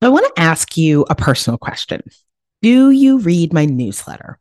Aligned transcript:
I 0.00 0.10
want 0.10 0.32
to 0.32 0.40
ask 0.40 0.76
you 0.76 1.04
a 1.10 1.16
personal 1.16 1.58
question. 1.58 2.02
Do 2.62 2.90
you 2.90 3.18
read 3.18 3.52
my 3.52 3.64
newsletter, 3.64 4.38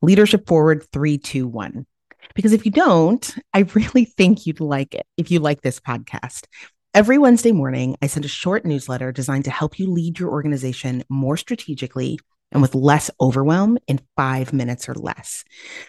Leadership 0.00 0.46
Forward 0.46 0.86
321? 0.92 1.86
Because 2.34 2.54
if 2.54 2.64
you 2.64 2.72
don't, 2.72 3.34
I 3.52 3.60
really 3.74 4.06
think 4.06 4.46
you'd 4.46 4.60
like 4.60 4.94
it 4.94 5.06
if 5.18 5.30
you 5.30 5.40
like 5.40 5.60
this 5.60 5.78
podcast. 5.78 6.46
Every 6.94 7.18
Wednesday 7.18 7.52
morning, 7.52 7.96
I 8.00 8.06
send 8.06 8.24
a 8.24 8.28
short 8.28 8.64
newsletter 8.64 9.12
designed 9.12 9.44
to 9.44 9.50
help 9.50 9.78
you 9.78 9.90
lead 9.90 10.18
your 10.18 10.30
organization 10.30 11.04
more 11.10 11.36
strategically 11.36 12.18
and 12.50 12.62
with 12.62 12.74
less 12.74 13.10
overwhelm 13.20 13.76
in 13.88 14.00
five 14.16 14.54
minutes 14.54 14.88
or 14.88 14.94
less. 14.94 15.44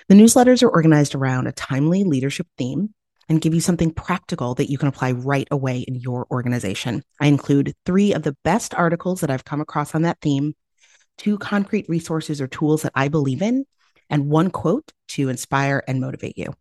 The 0.09 0.15
newsletters 0.15 0.61
are 0.61 0.69
organized 0.69 1.15
around 1.15 1.47
a 1.47 1.53
timely 1.53 2.03
leadership 2.03 2.47
theme 2.57 2.93
and 3.29 3.39
give 3.39 3.53
you 3.53 3.61
something 3.61 3.91
practical 3.91 4.55
that 4.55 4.69
you 4.69 4.77
can 4.77 4.89
apply 4.89 5.11
right 5.11 5.47
away 5.51 5.79
in 5.79 5.95
your 5.95 6.27
organization. 6.31 7.03
I 7.21 7.27
include 7.27 7.73
three 7.85 8.13
of 8.13 8.23
the 8.23 8.35
best 8.43 8.73
articles 8.73 9.21
that 9.21 9.29
I've 9.29 9.45
come 9.45 9.61
across 9.61 9.95
on 9.95 10.01
that 10.01 10.17
theme, 10.21 10.55
two 11.17 11.37
concrete 11.37 11.87
resources 11.87 12.41
or 12.41 12.47
tools 12.47 12.81
that 12.81 12.91
I 12.95 13.07
believe 13.07 13.43
in, 13.43 13.65
and 14.09 14.29
one 14.29 14.49
quote 14.49 14.91
to 15.09 15.29
inspire 15.29 15.83
and 15.87 16.01
motivate 16.01 16.37
you. 16.37 16.53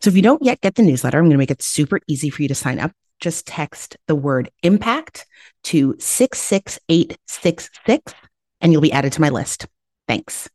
So 0.00 0.10
if 0.10 0.16
you 0.16 0.22
don't 0.22 0.42
yet 0.42 0.60
get 0.60 0.74
the 0.74 0.82
newsletter, 0.82 1.16
I'm 1.18 1.24
going 1.24 1.32
to 1.32 1.38
make 1.38 1.50
it 1.50 1.62
super 1.62 1.98
easy 2.06 2.28
for 2.28 2.42
you 2.42 2.48
to 2.48 2.54
sign 2.54 2.78
up. 2.78 2.92
Just 3.20 3.46
text 3.46 3.96
the 4.06 4.14
word 4.14 4.50
impact 4.62 5.24
to 5.64 5.96
66866 5.98 8.14
and 8.60 8.72
you'll 8.72 8.82
be 8.82 8.92
added 8.92 9.12
to 9.14 9.20
my 9.20 9.30
list. 9.30 9.66
Thanks. 10.06 10.48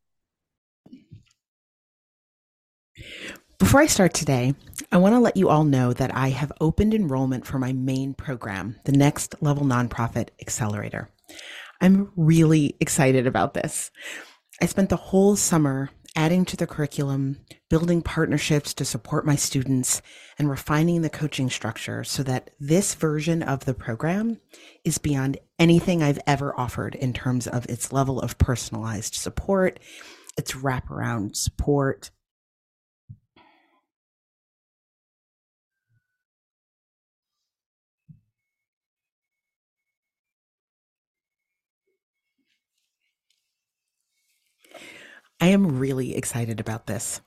Before 3.59 3.81
I 3.81 3.88
start 3.88 4.13
today, 4.13 4.53
I 4.91 4.97
want 4.97 5.16
to 5.16 5.20
let 5.20 5.35
you 5.35 5.49
all 5.49 5.63
know 5.63 5.91
that 5.91 6.15
I 6.15 6.29
have 6.29 6.52
opened 6.61 6.93
enrollment 6.93 7.48
for 7.48 7.57
my 7.57 7.73
main 7.73 8.13
program, 8.13 8.79
the 8.85 8.91
Next 8.91 9.34
Level 9.41 9.65
Nonprofit 9.65 10.29
Accelerator. 10.39 11.09
I'm 11.81 12.12
really 12.15 12.76
excited 12.79 13.26
about 13.26 13.55
this. 13.55 13.90
I 14.62 14.67
spent 14.67 14.90
the 14.90 14.95
whole 14.95 15.35
summer 15.35 15.90
adding 16.15 16.45
to 16.45 16.55
the 16.57 16.67
curriculum, 16.67 17.40
building 17.67 18.04
partnerships 18.04 18.76
to 18.76 18.85
support 18.85 19.26
my 19.26 19.35
students, 19.35 20.04
and 20.37 20.51
refining 20.51 21.01
the 21.01 21.10
coaching 21.10 21.49
structure 21.49 22.04
so 22.04 22.21
that 22.23 22.51
this 22.60 22.93
version 22.93 23.41
of 23.41 23.65
the 23.65 23.73
program 23.73 24.39
is 24.84 24.99
beyond 24.99 25.37
anything 25.57 26.04
I've 26.04 26.20
ever 26.27 26.57
offered 26.60 26.93
in 26.93 27.12
terms 27.12 27.48
of 27.48 27.65
its 27.65 27.91
level 27.91 28.21
of 28.21 28.37
personalized 28.37 29.15
support, 29.15 29.79
its 30.37 30.54
wraparound 30.54 31.35
support, 31.35 32.12
I 45.40 45.48
am 45.48 45.77
really 45.77 46.16
excited 46.16 46.60
about 46.60 46.88
this. 46.88 47.21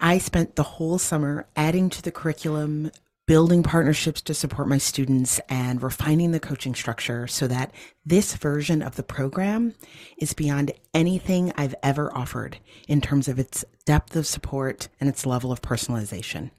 I 0.00 0.18
spent 0.18 0.56
the 0.56 0.62
whole 0.62 0.98
summer 0.98 1.46
adding 1.54 1.90
to 1.90 2.02
the 2.02 2.10
curriculum, 2.10 2.90
building 3.26 3.62
partnerships 3.62 4.20
to 4.22 4.34
support 4.34 4.68
my 4.68 4.78
students, 4.78 5.40
and 5.48 5.82
refining 5.82 6.32
the 6.32 6.40
coaching 6.40 6.74
structure 6.74 7.26
so 7.26 7.46
that 7.46 7.72
this 8.04 8.34
version 8.34 8.82
of 8.82 8.96
the 8.96 9.02
program 9.02 9.74
is 10.18 10.32
beyond 10.32 10.72
anything 10.92 11.52
I've 11.56 11.74
ever 11.82 12.14
offered 12.16 12.58
in 12.88 13.00
terms 13.00 13.28
of 13.28 13.38
its 13.38 13.64
depth 13.84 14.16
of 14.16 14.26
support 14.26 14.88
and 15.00 15.08
its 15.08 15.26
level 15.26 15.52
of 15.52 15.62
personalization. 15.62 16.50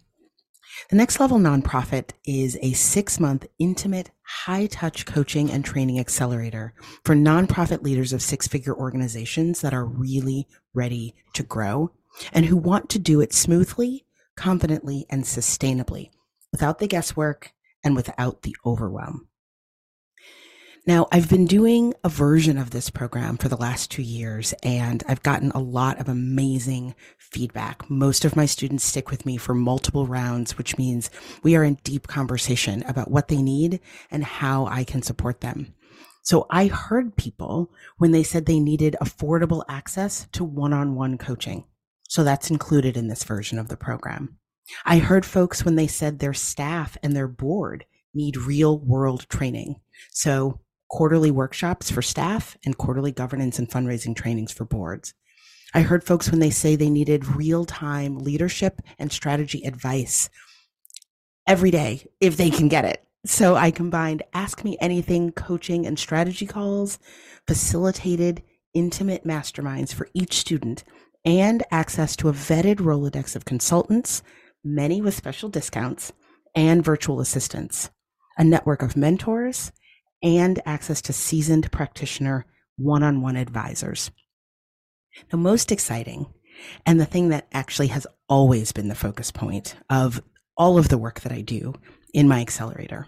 The 0.89 0.95
Next 0.95 1.19
Level 1.19 1.37
Nonprofit 1.37 2.11
is 2.25 2.57
a 2.61 2.73
six 2.73 3.19
month 3.19 3.47
intimate, 3.59 4.11
high 4.21 4.67
touch 4.67 5.05
coaching 5.05 5.49
and 5.49 5.63
training 5.63 5.99
accelerator 5.99 6.73
for 7.03 7.15
nonprofit 7.15 7.81
leaders 7.81 8.13
of 8.13 8.21
six 8.21 8.47
figure 8.47 8.75
organizations 8.75 9.61
that 9.61 9.73
are 9.73 9.85
really 9.85 10.47
ready 10.73 11.15
to 11.33 11.43
grow 11.43 11.91
and 12.33 12.45
who 12.45 12.58
want 12.58 12.89
to 12.89 12.99
do 12.99 13.21
it 13.21 13.33
smoothly, 13.33 14.05
confidently, 14.35 15.05
and 15.09 15.23
sustainably 15.23 16.09
without 16.52 16.80
the 16.80 16.87
guesswork 16.87 17.53
and 17.83 17.95
without 17.95 18.43
the 18.43 18.55
overwhelm. 18.65 19.27
Now, 20.87 21.07
I've 21.11 21.29
been 21.29 21.47
doing 21.47 21.95
a 22.03 22.09
version 22.09 22.59
of 22.59 22.69
this 22.69 22.91
program 22.91 23.37
for 23.37 23.49
the 23.49 23.57
last 23.57 23.89
two 23.89 24.03
years, 24.03 24.53
and 24.61 25.03
I've 25.07 25.23
gotten 25.23 25.49
a 25.51 25.59
lot 25.59 25.99
of 25.99 26.07
amazing 26.07 26.93
feedback. 27.17 27.89
Most 27.89 28.23
of 28.23 28.35
my 28.35 28.45
students 28.45 28.83
stick 28.83 29.09
with 29.09 29.25
me 29.25 29.37
for 29.37 29.55
multiple 29.55 30.05
rounds, 30.05 30.59
which 30.59 30.77
means 30.77 31.09
we 31.41 31.55
are 31.55 31.63
in 31.63 31.79
deep 31.83 32.05
conversation 32.05 32.83
about 32.83 33.09
what 33.09 33.29
they 33.29 33.41
need 33.41 33.79
and 34.11 34.23
how 34.23 34.67
I 34.67 34.83
can 34.83 35.01
support 35.01 35.41
them. 35.41 35.73
So 36.21 36.45
I 36.51 36.67
heard 36.67 37.17
people 37.17 37.71
when 37.97 38.11
they 38.11 38.23
said 38.23 38.45
they 38.45 38.59
needed 38.59 38.95
affordable 39.02 39.63
access 39.67 40.27
to 40.33 40.43
one 40.43 40.71
on 40.71 40.93
one 40.93 41.17
coaching. 41.17 41.65
So 42.09 42.23
that's 42.23 42.52
included 42.52 42.95
in 42.95 43.07
this 43.07 43.23
version 43.23 43.57
of 43.57 43.69
the 43.69 43.77
program. 43.77 44.37
I 44.85 44.99
heard 44.99 45.25
folks 45.25 45.65
when 45.65 45.77
they 45.77 45.87
said 45.87 46.19
their 46.19 46.35
staff 46.35 46.95
and 47.02 47.15
their 47.15 47.27
board 47.27 47.85
need 48.13 48.37
real 48.37 48.77
world 48.77 49.27
training. 49.29 49.81
So 50.11 50.59
quarterly 50.95 51.30
workshops 51.30 51.92
for 51.92 52.02
staff 52.02 52.56
and 52.64 52.78
quarterly 52.78 53.11
governance 53.11 53.60
and 53.60 53.70
fundraising 53.70 54.16
trainings 54.16 54.54
for 54.54 54.64
boards. 54.64 55.14
I 55.73 55.82
heard 55.82 56.06
folks 56.06 56.32
when 56.32 56.39
they 56.39 56.50
say 56.50 56.78
they 56.78 56.89
needed 56.89 57.36
real 57.36 57.66
time 57.66 58.20
leadership 58.20 58.80
and 58.98 59.11
strategy 59.11 59.61
advice 59.66 60.30
every 61.45 61.70
day 61.70 62.08
if 62.22 62.38
they 62.38 62.50
can 62.50 62.70
get 62.70 62.86
it. 62.86 63.04
So 63.26 63.58
I 63.58 63.72
combined 63.72 64.23
Ask 64.33 64.64
Me 64.64 64.78
Anything 64.80 65.33
coaching 65.33 65.86
and 65.86 66.00
strategy 66.00 66.45
calls, 66.45 66.98
facilitated 67.45 68.42
intimate 68.73 69.26
masterminds 69.26 69.94
for 69.94 70.08
each 70.14 70.38
student, 70.38 70.86
and 71.26 71.62
access 71.72 72.16
to 72.16 72.30
a 72.30 72.33
vetted 72.33 72.77
Rolodex 72.77 73.36
of 73.36 73.44
consultants, 73.44 74.23
many 74.64 75.02
with 75.02 75.14
special 75.14 75.50
discounts, 75.50 76.14
and 76.56 76.86
virtual 76.86 77.20
assistants, 77.20 77.89
a 78.38 78.45
network 78.45 78.82
of 78.82 78.95
mentors, 78.95 79.73
and 80.25 80.59
access 80.65 81.03
to 81.03 81.13
seasoned 81.13 81.71
practitioner 81.71 82.45
one 82.77 83.03
on 83.03 83.21
one 83.21 83.37
advisors. 83.37 84.11
The 85.30 85.37
most 85.37 85.71
exciting, 85.71 86.25
and 86.86 86.99
the 86.99 87.05
thing 87.05 87.30
that 87.30 87.47
actually 87.53 87.87
has 87.87 88.08
always 88.27 88.71
been 88.71 88.89
the 88.89 88.95
focus 88.95 89.31
point 89.31 89.75
of 89.89 90.21
all 90.58 90.77
of 90.77 90.89
the 90.89 90.97
work 90.97 91.21
that 91.21 91.31
I 91.31 91.41
do 91.41 91.75
in 92.14 92.27
my 92.27 92.41
accelerator, 92.41 93.08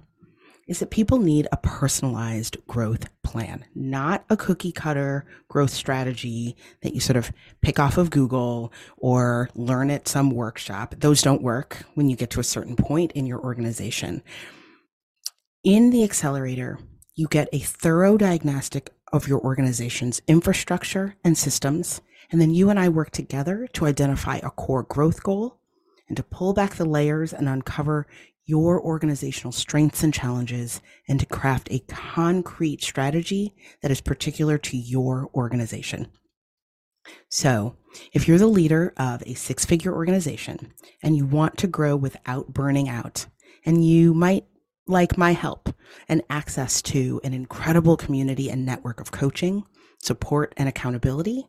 is 0.67 0.79
that 0.79 0.91
people 0.91 1.17
need 1.17 1.47
a 1.51 1.57
personalized 1.57 2.57
growth 2.67 3.07
plan, 3.23 3.65
not 3.73 4.23
a 4.29 4.37
cookie 4.37 4.71
cutter 4.71 5.25
growth 5.47 5.71
strategy 5.71 6.55
that 6.83 6.93
you 6.93 6.99
sort 6.99 7.17
of 7.17 7.31
pick 7.61 7.79
off 7.79 7.97
of 7.97 8.11
Google 8.11 8.71
or 8.97 9.49
learn 9.55 9.89
at 9.89 10.07
some 10.07 10.29
workshop. 10.29 10.93
Those 10.99 11.21
don't 11.21 11.41
work 11.41 11.83
when 11.95 12.09
you 12.09 12.15
get 12.15 12.29
to 12.31 12.41
a 12.41 12.43
certain 12.43 12.75
point 12.75 13.13
in 13.13 13.25
your 13.25 13.39
organization. 13.39 14.21
In 15.63 15.89
the 15.89 16.03
accelerator, 16.03 16.79
you 17.17 17.27
get 17.27 17.49
a 17.51 17.59
thorough 17.59 18.15
diagnostic 18.15 18.93
of 19.11 19.27
your 19.27 19.41
organization's 19.41 20.21
infrastructure 20.27 21.15
and 21.23 21.35
systems. 21.37 21.99
And 22.31 22.39
then 22.39 22.51
you 22.51 22.69
and 22.69 22.79
I 22.79 22.89
work 22.89 23.09
together 23.09 23.67
to 23.73 23.87
identify 23.87 24.37
a 24.37 24.51
core 24.51 24.83
growth 24.83 25.23
goal 25.23 25.59
and 26.07 26.15
to 26.15 26.23
pull 26.23 26.53
back 26.53 26.75
the 26.75 26.85
layers 26.85 27.33
and 27.33 27.49
uncover 27.49 28.05
your 28.45 28.79
organizational 28.79 29.51
strengths 29.51 30.03
and 30.03 30.13
challenges 30.13 30.79
and 31.09 31.19
to 31.19 31.25
craft 31.25 31.67
a 31.71 31.79
concrete 31.79 32.83
strategy 32.83 33.55
that 33.81 33.91
is 33.91 33.99
particular 33.99 34.59
to 34.59 34.77
your 34.77 35.29
organization. 35.33 36.07
So, 37.29 37.77
if 38.13 38.27
you're 38.27 38.37
the 38.37 38.47
leader 38.47 38.93
of 38.95 39.23
a 39.25 39.33
six 39.33 39.65
figure 39.65 39.93
organization 39.93 40.71
and 41.01 41.17
you 41.17 41.25
want 41.25 41.57
to 41.57 41.67
grow 41.67 41.95
without 41.95 42.53
burning 42.53 42.89
out, 42.89 43.25
and 43.65 43.83
you 43.83 44.13
might 44.13 44.45
like 44.87 45.17
my 45.17 45.31
help 45.31 45.73
and 46.07 46.23
access 46.29 46.81
to 46.83 47.21
an 47.23 47.33
incredible 47.33 47.97
community 47.97 48.49
and 48.49 48.65
network 48.65 48.99
of 48.99 49.11
coaching, 49.11 49.63
support, 50.01 50.53
and 50.57 50.67
accountability, 50.67 51.47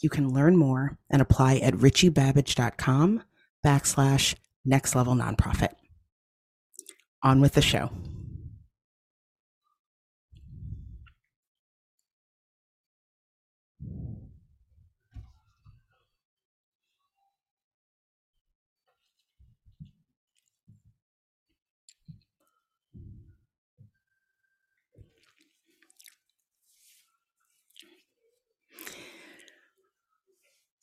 you 0.00 0.10
can 0.10 0.32
learn 0.32 0.56
more 0.56 0.98
and 1.10 1.22
apply 1.22 1.56
at 1.56 1.74
richiebabbage.com 1.74 3.22
backslash 3.64 4.34
next 4.64 4.94
level 4.94 5.14
nonprofit. 5.14 5.74
On 7.22 7.40
with 7.40 7.54
the 7.54 7.62
show. 7.62 7.90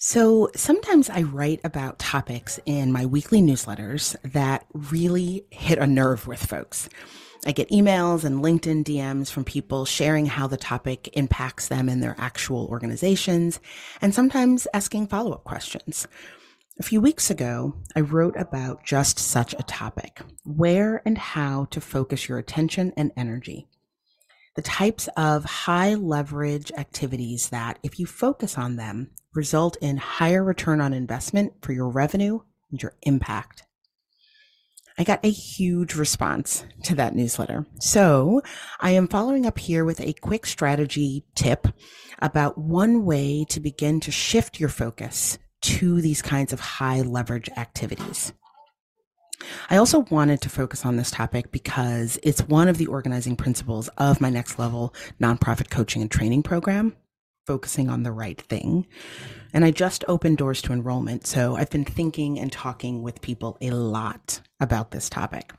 So 0.06 0.50
sometimes 0.54 1.10
I 1.10 1.22
write 1.22 1.62
about 1.64 1.98
topics 1.98 2.60
in 2.66 2.92
my 2.92 3.06
weekly 3.06 3.42
newsletters 3.42 4.18
that 4.34 4.66
really 4.74 5.46
hit 5.50 5.78
a 5.78 5.88
nerve 5.88 6.28
with 6.28 6.46
folks. 6.46 6.90
I 7.46 7.54
get 7.54 7.70
emails 7.70 8.26
and 8.26 8.44
LinkedIn 8.44 8.84
DMs 8.84 9.32
from 9.32 9.46
people 9.46 9.86
sharing 9.86 10.26
how 10.26 10.48
the 10.48 10.58
topic 10.58 11.10
impacts 11.14 11.70
them 11.70 11.88
in 11.88 12.02
their 12.02 12.18
actual 12.18 12.66
organizations 12.66 13.62
and 14.02 14.14
sometimes 14.14 14.68
asking 14.74 15.08
follow 15.08 15.32
up 15.32 15.46
questions. 15.46 16.06
A 16.78 16.84
few 16.84 17.00
weeks 17.00 17.30
ago, 17.30 17.74
I 17.96 18.02
wrote 18.02 18.36
about 18.36 18.84
just 18.84 19.18
such 19.18 19.54
a 19.54 19.64
topic 19.64 20.20
where 20.44 21.02
and 21.06 21.18
how 21.18 21.64
to 21.72 21.80
focus 21.80 22.28
your 22.28 22.40
attention 22.40 22.92
and 22.98 23.14
energy. 23.16 23.70
The 24.58 24.64
types 24.64 25.08
of 25.16 25.46
high 25.46 25.94
leverage 25.94 26.74
activities 26.78 27.48
that, 27.52 27.80
if 27.84 28.00
you 28.00 28.06
focus 28.06 28.58
on 28.58 28.76
them, 28.76 29.12
result 29.34 29.78
in 29.82 29.98
higher 29.98 30.44
return 30.44 30.82
on 30.82 30.94
investment 30.94 31.54
for 31.62 31.74
your 31.74 31.90
revenue 31.90 32.40
and 32.72 32.82
your 32.82 32.94
impact. 33.04 33.64
I 34.98 35.04
got 35.04 35.26
a 35.26 35.32
huge 35.32 35.96
response 35.96 36.66
to 36.84 36.96
that 36.96 37.16
newsletter. 37.16 37.66
So 37.80 38.42
I 38.80 38.92
am 38.92 39.08
following 39.08 39.46
up 39.46 39.58
here 39.58 39.86
with 39.86 40.00
a 40.00 40.14
quick 40.14 40.46
strategy 40.46 41.26
tip 41.34 41.68
about 42.20 42.58
one 42.58 43.04
way 43.04 43.46
to 43.50 43.60
begin 43.60 44.00
to 44.02 44.12
shift 44.12 44.60
your 44.60 44.70
focus 44.70 45.40
to 45.62 46.00
these 46.02 46.22
kinds 46.22 46.54
of 46.54 46.60
high 46.60 47.02
leverage 47.02 47.50
activities. 47.58 48.34
I 49.70 49.78
also 49.78 50.00
wanted 50.00 50.42
to 50.42 50.50
focus 50.50 50.86
on 50.86 50.96
this 50.96 51.12
topic 51.12 51.52
because 51.52 52.20
it's 52.24 52.48
one 52.48 52.68
of 52.68 52.78
the 52.78 52.88
organizing 52.88 53.36
principles 53.36 53.90
of 53.98 54.22
my 54.22 54.30
next 54.30 54.60
level 54.60 54.94
nonprofit 55.20 55.70
coaching 55.70 56.02
and 56.02 56.12
training 56.12 56.44
program, 56.44 56.96
focusing 57.46 57.90
on 57.90 58.04
the 58.04 58.12
right 58.12 58.42
thing. 58.42 58.88
And 59.54 59.64
I 59.64 59.72
just 59.72 60.04
opened 60.08 60.38
doors 60.38 60.62
to 60.64 60.74
enrollment. 60.74 61.28
So 61.28 61.56
I've 61.56 61.70
been 61.70 61.86
thinking 61.86 62.40
and 62.40 62.52
talking 62.52 63.02
with 63.02 63.22
people 63.22 63.58
a 63.62 63.72
lot 63.72 64.42
about 64.60 64.92
this 64.92 65.10
topic. 65.10 65.54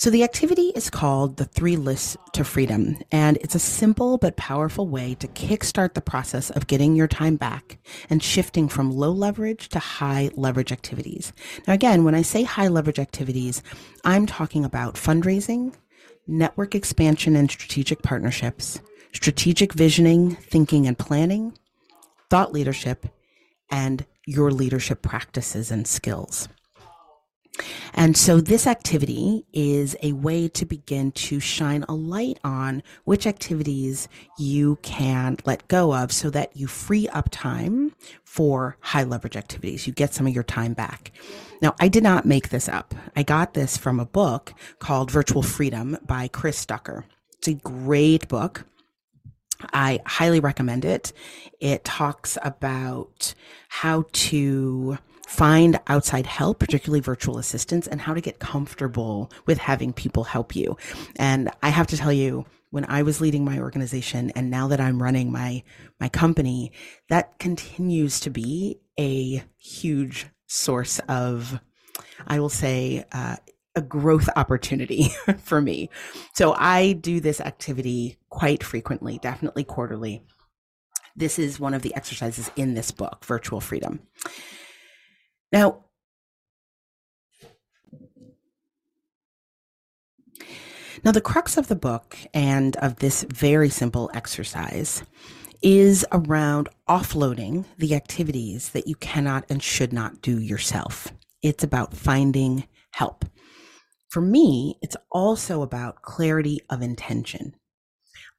So 0.00 0.10
the 0.10 0.22
activity 0.22 0.70
is 0.76 0.90
called 0.90 1.38
the 1.38 1.44
three 1.44 1.74
lists 1.74 2.16
to 2.34 2.44
freedom, 2.44 2.98
and 3.10 3.36
it's 3.38 3.56
a 3.56 3.58
simple 3.58 4.16
but 4.16 4.36
powerful 4.36 4.86
way 4.86 5.16
to 5.16 5.26
kickstart 5.26 5.94
the 5.94 6.00
process 6.00 6.50
of 6.50 6.68
getting 6.68 6.94
your 6.94 7.08
time 7.08 7.34
back 7.34 7.78
and 8.08 8.22
shifting 8.22 8.68
from 8.68 8.92
low 8.92 9.10
leverage 9.10 9.68
to 9.70 9.80
high 9.80 10.30
leverage 10.36 10.70
activities. 10.70 11.32
Now, 11.66 11.72
again, 11.72 12.04
when 12.04 12.14
I 12.14 12.22
say 12.22 12.44
high 12.44 12.68
leverage 12.68 13.00
activities, 13.00 13.60
I'm 14.04 14.24
talking 14.24 14.64
about 14.64 14.94
fundraising, 14.94 15.74
network 16.28 16.76
expansion 16.76 17.34
and 17.34 17.50
strategic 17.50 18.00
partnerships, 18.02 18.80
strategic 19.12 19.72
visioning, 19.72 20.34
thinking 20.34 20.86
and 20.86 20.98
planning, 20.98 21.56
thought 22.30 22.52
leadership, 22.52 23.06
and 23.70 24.04
your 24.26 24.50
leadership 24.50 25.02
practices 25.02 25.70
and 25.70 25.86
skills. 25.86 26.48
And 27.94 28.16
so 28.16 28.40
this 28.40 28.66
activity 28.66 29.44
is 29.52 29.96
a 30.02 30.12
way 30.12 30.48
to 30.48 30.64
begin 30.64 31.10
to 31.12 31.40
shine 31.40 31.84
a 31.88 31.94
light 31.94 32.38
on 32.44 32.82
which 33.04 33.26
activities 33.26 34.08
you 34.38 34.78
can 34.82 35.38
let 35.44 35.66
go 35.68 35.94
of 35.94 36.12
so 36.12 36.30
that 36.30 36.56
you 36.56 36.66
free 36.66 37.08
up 37.08 37.28
time 37.30 37.94
for 38.24 38.76
high 38.80 39.02
leverage 39.02 39.36
activities. 39.36 39.86
You 39.86 39.92
get 39.92 40.14
some 40.14 40.26
of 40.26 40.34
your 40.34 40.44
time 40.44 40.74
back. 40.74 41.10
Now, 41.60 41.74
I 41.80 41.88
did 41.88 42.04
not 42.04 42.24
make 42.24 42.50
this 42.50 42.68
up. 42.68 42.94
I 43.16 43.24
got 43.24 43.54
this 43.54 43.76
from 43.76 43.98
a 43.98 44.06
book 44.06 44.54
called 44.78 45.10
Virtual 45.10 45.42
Freedom 45.42 45.96
by 46.06 46.28
Chris 46.28 46.64
Ducker. 46.64 47.04
It's 47.38 47.48
a 47.48 47.54
great 47.54 48.28
book. 48.28 48.64
I 49.72 50.00
highly 50.06 50.40
recommend 50.40 50.84
it. 50.84 51.12
It 51.60 51.84
talks 51.84 52.38
about 52.42 53.34
how 53.68 54.04
to 54.12 54.98
find 55.26 55.78
outside 55.88 56.26
help, 56.26 56.58
particularly 56.58 57.00
virtual 57.00 57.38
assistants, 57.38 57.86
and 57.86 58.00
how 58.00 58.14
to 58.14 58.20
get 58.20 58.38
comfortable 58.38 59.30
with 59.46 59.58
having 59.58 59.92
people 59.92 60.24
help 60.24 60.56
you. 60.56 60.76
And 61.16 61.50
I 61.62 61.68
have 61.68 61.86
to 61.88 61.96
tell 61.96 62.12
you, 62.12 62.46
when 62.70 62.84
I 62.88 63.02
was 63.02 63.20
leading 63.20 63.44
my 63.44 63.58
organization 63.58 64.30
and 64.30 64.50
now 64.50 64.68
that 64.68 64.80
I'm 64.80 65.02
running 65.02 65.32
my 65.32 65.62
my 66.00 66.08
company, 66.08 66.72
that 67.08 67.38
continues 67.38 68.20
to 68.20 68.30
be 68.30 68.78
a 68.98 69.42
huge 69.58 70.26
source 70.46 70.98
of, 71.08 71.60
I 72.26 72.40
will 72.40 72.48
say, 72.48 73.04
uh, 73.12 73.36
a 73.78 73.82
growth 73.82 74.28
opportunity 74.36 75.08
for 75.38 75.62
me. 75.62 75.88
So 76.34 76.54
I 76.58 76.92
do 76.92 77.20
this 77.20 77.40
activity 77.40 78.18
quite 78.28 78.62
frequently, 78.62 79.18
definitely 79.22 79.64
quarterly. 79.64 80.22
This 81.16 81.38
is 81.38 81.58
one 81.58 81.74
of 81.74 81.82
the 81.82 81.94
exercises 81.94 82.50
in 82.56 82.74
this 82.74 82.90
book, 82.90 83.24
Virtual 83.24 83.60
Freedom. 83.60 84.00
Now, 85.52 85.84
now 91.04 91.12
the 91.12 91.20
crux 91.20 91.56
of 91.56 91.68
the 91.68 91.76
book 91.76 92.18
and 92.34 92.76
of 92.76 92.96
this 92.96 93.24
very 93.30 93.70
simple 93.70 94.10
exercise 94.12 95.02
is 95.62 96.04
around 96.12 96.68
offloading 96.88 97.64
the 97.78 97.94
activities 97.94 98.70
that 98.70 98.86
you 98.86 98.96
cannot 98.96 99.44
and 99.48 99.62
should 99.62 99.92
not 99.92 100.20
do 100.20 100.40
yourself. 100.40 101.12
It's 101.42 101.64
about 101.64 101.94
finding 101.94 102.66
help. 102.92 103.24
For 104.08 104.20
me, 104.20 104.78
it's 104.80 104.96
also 105.10 105.62
about 105.62 106.02
clarity 106.02 106.60
of 106.70 106.82
intention. 106.82 107.54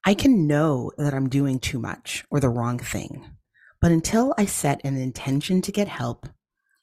I 0.05 0.13
can 0.13 0.47
know 0.47 0.91
that 0.97 1.13
I'm 1.13 1.29
doing 1.29 1.59
too 1.59 1.79
much 1.79 2.25
or 2.31 2.39
the 2.39 2.49
wrong 2.49 2.79
thing, 2.79 3.25
but 3.81 3.91
until 3.91 4.33
I 4.37 4.45
set 4.45 4.81
an 4.83 4.97
intention 4.97 5.61
to 5.61 5.71
get 5.71 5.87
help, 5.87 6.27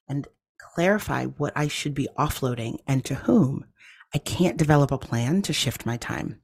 and 0.08 0.28
clarify 0.58 1.24
what 1.24 1.52
I 1.56 1.68
should 1.68 1.94
be 1.94 2.08
offloading 2.18 2.78
and 2.86 3.04
to 3.06 3.14
whom, 3.14 3.64
I 4.14 4.18
can't 4.18 4.56
develop 4.56 4.92
a 4.92 4.98
plan 4.98 5.42
to 5.42 5.52
shift 5.52 5.86
my 5.86 5.96
time. 5.96 6.40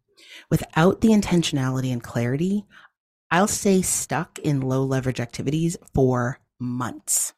Without 0.51 1.01
the 1.01 1.09
intentionality 1.09 1.93
and 1.93 2.03
clarity, 2.03 2.65
I'll 3.31 3.49
stay 3.49 3.83
stuck 3.83 4.39
in 4.41 4.61
low 4.61 4.83
leverage 4.83 5.21
activities 5.21 5.77
for 5.95 6.41
months. 6.59 7.35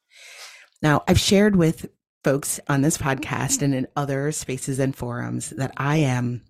Now, 0.83 1.03
I've 1.07 1.21
shared 1.21 1.57
with 1.57 1.87
folks 2.25 2.59
on 2.69 2.81
this 2.81 2.97
podcast 2.97 3.61
and 3.61 3.75
in 3.75 3.87
other 3.95 4.33
spaces 4.33 4.79
and 4.79 4.97
forums 4.97 5.51
that 5.51 5.73
I 5.77 5.99
am 5.99 6.43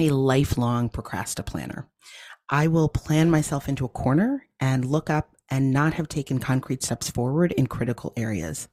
a 0.00 0.10
lifelong 0.10 0.88
procrastinator. 0.88 1.88
I 2.50 2.66
will 2.66 2.88
plan 2.88 3.30
myself 3.30 3.68
into 3.68 3.84
a 3.84 3.88
corner 3.88 4.44
and 4.58 4.84
look 4.84 5.08
up 5.08 5.36
and 5.48 5.72
not 5.72 5.94
have 5.94 6.08
taken 6.08 6.40
concrete 6.40 6.82
steps 6.82 7.10
forward 7.10 7.52
in 7.52 7.68
critical 7.68 8.12
areas. 8.16 8.68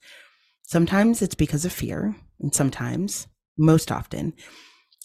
Sometimes 0.63 1.21
it's 1.21 1.35
because 1.35 1.63
of 1.63 1.71
fear, 1.71 2.15
and 2.39 2.55
sometimes, 2.55 3.27
most 3.57 3.91
often, 3.91 4.33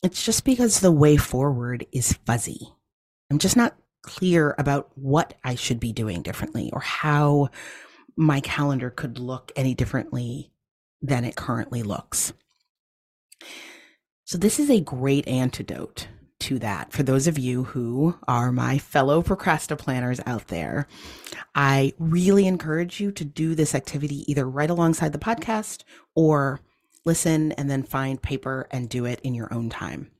it's 0.02 0.24
just 0.24 0.44
because 0.44 0.80
the 0.80 0.92
way 0.92 1.16
forward 1.16 1.86
is 1.92 2.14
fuzzy. 2.24 2.72
I'm 3.31 3.38
just 3.38 3.56
not 3.56 3.76
clear 4.02 4.55
about 4.58 4.90
what 4.94 5.34
I 5.44 5.55
should 5.55 5.81
be 5.81 5.93
doing 5.93 6.22
differently 6.22 6.70
or 6.72 6.81
how 6.81 7.48
my 8.16 8.40
calendar 8.40 8.88
could 8.88 9.19
look 9.19 9.52
any 9.56 9.74
differently 9.74 10.52
than 11.00 11.24
it 11.24 11.36
currently 11.36 11.82
looks. 11.82 12.32
So, 14.24 14.38
this 14.38 14.58
is 14.58 14.70
a 14.70 14.81
great 14.81 15.29
antidote 15.29 16.08
to 16.41 16.58
that. 16.58 16.93
For 16.93 17.03
those 17.03 17.26
of 17.26 17.38
you 17.38 17.65
who 17.65 18.19
are 18.29 18.53
my 18.53 18.79
fellow 18.79 19.22
procrastinators 19.22 20.20
out 20.26 20.48
there, 20.48 20.86
I 21.55 21.93
really 21.98 22.46
encourage 22.46 23.00
you 23.00 23.10
to 23.12 23.24
do 23.24 23.55
this 23.55 23.74
activity 23.74 24.31
either 24.31 24.48
right 24.48 24.70
alongside 24.70 25.12
the 25.12 25.19
podcast 25.19 25.84
or 26.15 26.60
listen 27.05 27.53
and 27.53 27.70
then 27.70 27.82
find 27.82 28.20
paper 28.20 28.67
and 28.70 28.88
do 28.88 29.05
it 29.05 29.20
in 29.20 29.34
your 29.34 29.53
own 29.53 29.70
time. 29.70 30.10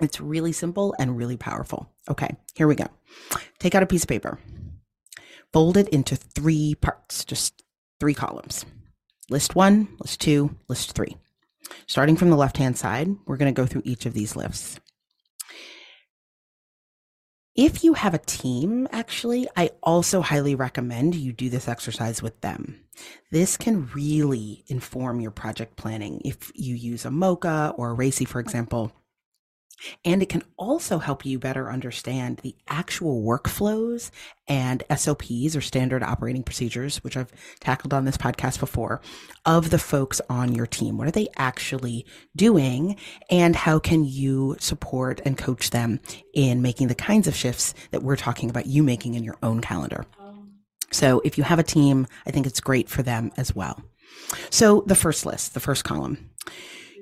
It's 0.00 0.20
really 0.20 0.52
simple 0.52 0.94
and 0.98 1.16
really 1.16 1.36
powerful. 1.36 1.90
Okay, 2.08 2.34
here 2.54 2.66
we 2.66 2.74
go. 2.74 2.86
Take 3.58 3.74
out 3.74 3.82
a 3.82 3.86
piece 3.86 4.02
of 4.02 4.08
paper, 4.08 4.38
fold 5.52 5.76
it 5.76 5.88
into 5.88 6.16
three 6.16 6.74
parts, 6.74 7.24
just 7.24 7.62
three 8.00 8.14
columns. 8.14 8.66
List 9.28 9.56
one, 9.56 9.88
list 9.98 10.20
two, 10.20 10.54
list 10.68 10.92
three. 10.92 11.16
Starting 11.86 12.16
from 12.16 12.30
the 12.30 12.36
left 12.36 12.58
hand 12.58 12.78
side, 12.78 13.08
we're 13.26 13.36
going 13.36 13.52
to 13.52 13.60
go 13.60 13.66
through 13.66 13.82
each 13.84 14.06
of 14.06 14.14
these 14.14 14.36
lists. 14.36 14.78
If 17.56 17.82
you 17.82 17.94
have 17.94 18.12
a 18.12 18.18
team, 18.18 18.86
actually, 18.92 19.48
I 19.56 19.70
also 19.82 20.20
highly 20.20 20.54
recommend 20.54 21.14
you 21.14 21.32
do 21.32 21.48
this 21.48 21.68
exercise 21.68 22.22
with 22.22 22.40
them. 22.42 22.84
This 23.32 23.56
can 23.56 23.88
really 23.94 24.62
inform 24.68 25.20
your 25.20 25.30
project 25.30 25.76
planning. 25.76 26.20
If 26.24 26.52
you 26.54 26.74
use 26.74 27.06
a 27.06 27.08
MOCHA 27.08 27.74
or 27.78 27.92
a 27.92 27.96
RACI, 27.96 28.28
for 28.28 28.40
example, 28.40 28.92
and 30.04 30.22
it 30.22 30.28
can 30.28 30.42
also 30.56 30.98
help 30.98 31.24
you 31.24 31.38
better 31.38 31.70
understand 31.70 32.38
the 32.38 32.54
actual 32.68 33.22
workflows 33.22 34.10
and 34.48 34.82
SOPs 34.94 35.56
or 35.56 35.60
standard 35.60 36.02
operating 36.02 36.42
procedures, 36.42 37.02
which 37.04 37.16
I've 37.16 37.32
tackled 37.60 37.92
on 37.92 38.04
this 38.04 38.16
podcast 38.16 38.60
before, 38.60 39.00
of 39.44 39.70
the 39.70 39.78
folks 39.78 40.20
on 40.30 40.54
your 40.54 40.66
team. 40.66 40.96
What 40.96 41.08
are 41.08 41.12
they 41.12 41.28
actually 41.36 42.06
doing? 42.34 42.96
And 43.30 43.54
how 43.56 43.78
can 43.78 44.04
you 44.04 44.56
support 44.58 45.20
and 45.24 45.36
coach 45.36 45.70
them 45.70 46.00
in 46.32 46.62
making 46.62 46.88
the 46.88 46.94
kinds 46.94 47.26
of 47.26 47.36
shifts 47.36 47.74
that 47.90 48.02
we're 48.02 48.16
talking 48.16 48.50
about 48.50 48.66
you 48.66 48.82
making 48.82 49.14
in 49.14 49.24
your 49.24 49.36
own 49.42 49.60
calendar? 49.60 50.06
So 50.92 51.20
if 51.24 51.36
you 51.36 51.44
have 51.44 51.58
a 51.58 51.64
team, 51.64 52.06
I 52.26 52.30
think 52.30 52.46
it's 52.46 52.60
great 52.60 52.88
for 52.88 53.02
them 53.02 53.32
as 53.36 53.54
well. 53.54 53.82
So 54.50 54.82
the 54.86 54.94
first 54.94 55.26
list, 55.26 55.54
the 55.54 55.60
first 55.60 55.84
column 55.84 56.30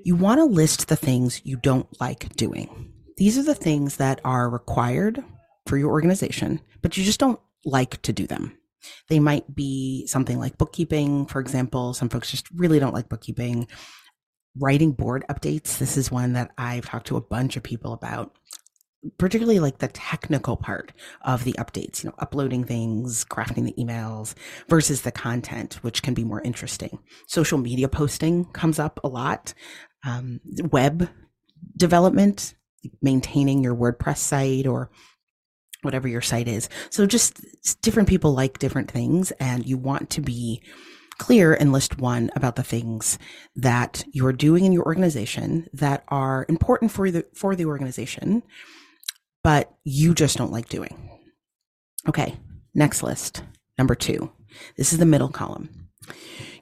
You 0.06 0.16
want 0.16 0.38
to 0.38 0.44
list 0.44 0.88
the 0.88 0.96
things 0.96 1.40
you 1.44 1.56
don't 1.56 1.88
like 1.98 2.36
doing. 2.36 2.92
These 3.16 3.38
are 3.38 3.42
the 3.42 3.54
things 3.54 3.96
that 3.96 4.20
are 4.22 4.50
required 4.50 5.24
for 5.66 5.78
your 5.78 5.92
organization, 5.92 6.60
but 6.82 6.98
you 6.98 7.04
just 7.04 7.18
don't 7.18 7.40
like 7.64 8.02
to 8.02 8.12
do 8.12 8.26
them. 8.26 8.54
They 9.08 9.18
might 9.18 9.54
be 9.54 10.06
something 10.06 10.38
like 10.38 10.58
bookkeeping, 10.58 11.24
for 11.24 11.40
example. 11.40 11.94
Some 11.94 12.10
folks 12.10 12.30
just 12.30 12.50
really 12.50 12.78
don't 12.78 12.92
like 12.92 13.08
bookkeeping. 13.08 13.66
Writing 14.60 14.92
board 14.92 15.24
updates. 15.30 15.78
This 15.78 15.96
is 15.96 16.10
one 16.10 16.34
that 16.34 16.50
I've 16.58 16.84
talked 16.84 17.06
to 17.06 17.16
a 17.16 17.22
bunch 17.22 17.56
of 17.56 17.62
people 17.62 17.94
about 17.94 18.36
particularly 19.18 19.60
like 19.60 19.78
the 19.78 19.88
technical 19.88 20.56
part 20.56 20.92
of 21.22 21.44
the 21.44 21.52
updates, 21.54 22.02
you 22.02 22.10
know, 22.10 22.16
uploading 22.18 22.64
things, 22.64 23.24
crafting 23.24 23.64
the 23.64 23.74
emails 23.78 24.34
versus 24.68 25.02
the 25.02 25.12
content, 25.12 25.74
which 25.82 26.02
can 26.02 26.14
be 26.14 26.24
more 26.24 26.40
interesting. 26.42 26.98
Social 27.26 27.58
media 27.58 27.88
posting 27.88 28.44
comes 28.46 28.78
up 28.78 29.00
a 29.04 29.08
lot. 29.08 29.54
Um, 30.06 30.40
web 30.70 31.08
development, 31.76 32.54
maintaining 33.00 33.62
your 33.62 33.74
WordPress 33.74 34.18
site 34.18 34.66
or 34.66 34.90
whatever 35.82 36.08
your 36.08 36.20
site 36.20 36.48
is. 36.48 36.68
So 36.90 37.06
just 37.06 37.40
different 37.82 38.08
people 38.08 38.32
like 38.32 38.58
different 38.58 38.90
things 38.90 39.30
and 39.32 39.66
you 39.66 39.76
want 39.76 40.10
to 40.10 40.20
be 40.20 40.62
clear 41.18 41.54
and 41.54 41.72
list 41.72 41.98
one 41.98 42.30
about 42.34 42.56
the 42.56 42.62
things 42.62 43.18
that 43.56 44.04
you're 44.12 44.32
doing 44.32 44.64
in 44.64 44.72
your 44.72 44.84
organization 44.84 45.66
that 45.72 46.04
are 46.08 46.44
important 46.48 46.90
for 46.90 47.10
the 47.10 47.24
for 47.34 47.54
the 47.54 47.66
organization 47.66 48.42
but 49.44 49.74
you 49.84 50.14
just 50.14 50.38
don't 50.38 50.50
like 50.50 50.68
doing. 50.68 51.10
Okay, 52.08 52.34
next 52.74 53.04
list. 53.04 53.44
Number 53.78 53.94
2. 53.94 54.30
This 54.76 54.92
is 54.92 54.98
the 54.98 55.06
middle 55.06 55.28
column. 55.28 55.68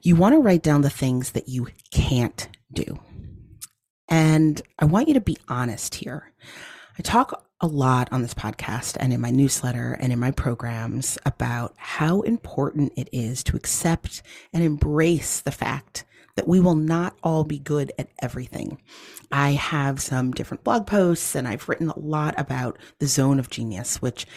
You 0.03 0.15
want 0.15 0.33
to 0.33 0.39
write 0.39 0.61
down 0.61 0.81
the 0.81 0.89
things 0.89 1.31
that 1.31 1.47
you 1.47 1.69
can't 1.91 2.47
do. 2.71 2.99
And 4.15 4.61
I 4.77 4.85
want 4.85 5.07
you 5.07 5.15
to 5.15 5.21
be 5.21 5.37
honest 5.47 5.95
here. 5.95 6.31
I 6.99 7.01
talk 7.01 7.47
a 7.61 7.65
lot 7.65 8.09
on 8.11 8.21
this 8.21 8.35
podcast 8.35 8.95
and 8.99 9.11
in 9.11 9.19
my 9.19 9.31
newsletter 9.31 9.97
and 9.99 10.13
in 10.13 10.19
my 10.19 10.29
programs 10.29 11.17
about 11.25 11.73
how 11.77 12.21
important 12.21 12.93
it 12.95 13.09
is 13.11 13.43
to 13.45 13.57
accept 13.57 14.21
and 14.53 14.63
embrace 14.63 15.41
the 15.41 15.51
fact 15.51 16.05
that 16.35 16.47
we 16.47 16.59
will 16.59 16.75
not 16.75 17.17
all 17.23 17.43
be 17.43 17.57
good 17.57 17.91
at 17.97 18.09
everything. 18.21 18.79
I 19.31 19.53
have 19.53 19.99
some 19.99 20.29
different 20.29 20.63
blog 20.63 20.85
posts 20.85 21.33
and 21.33 21.47
I've 21.47 21.67
written 21.67 21.89
a 21.89 21.97
lot 21.97 22.35
about 22.37 22.77
the 22.99 23.07
zone 23.07 23.39
of 23.39 23.49
genius, 23.49 23.99
which 23.99 24.27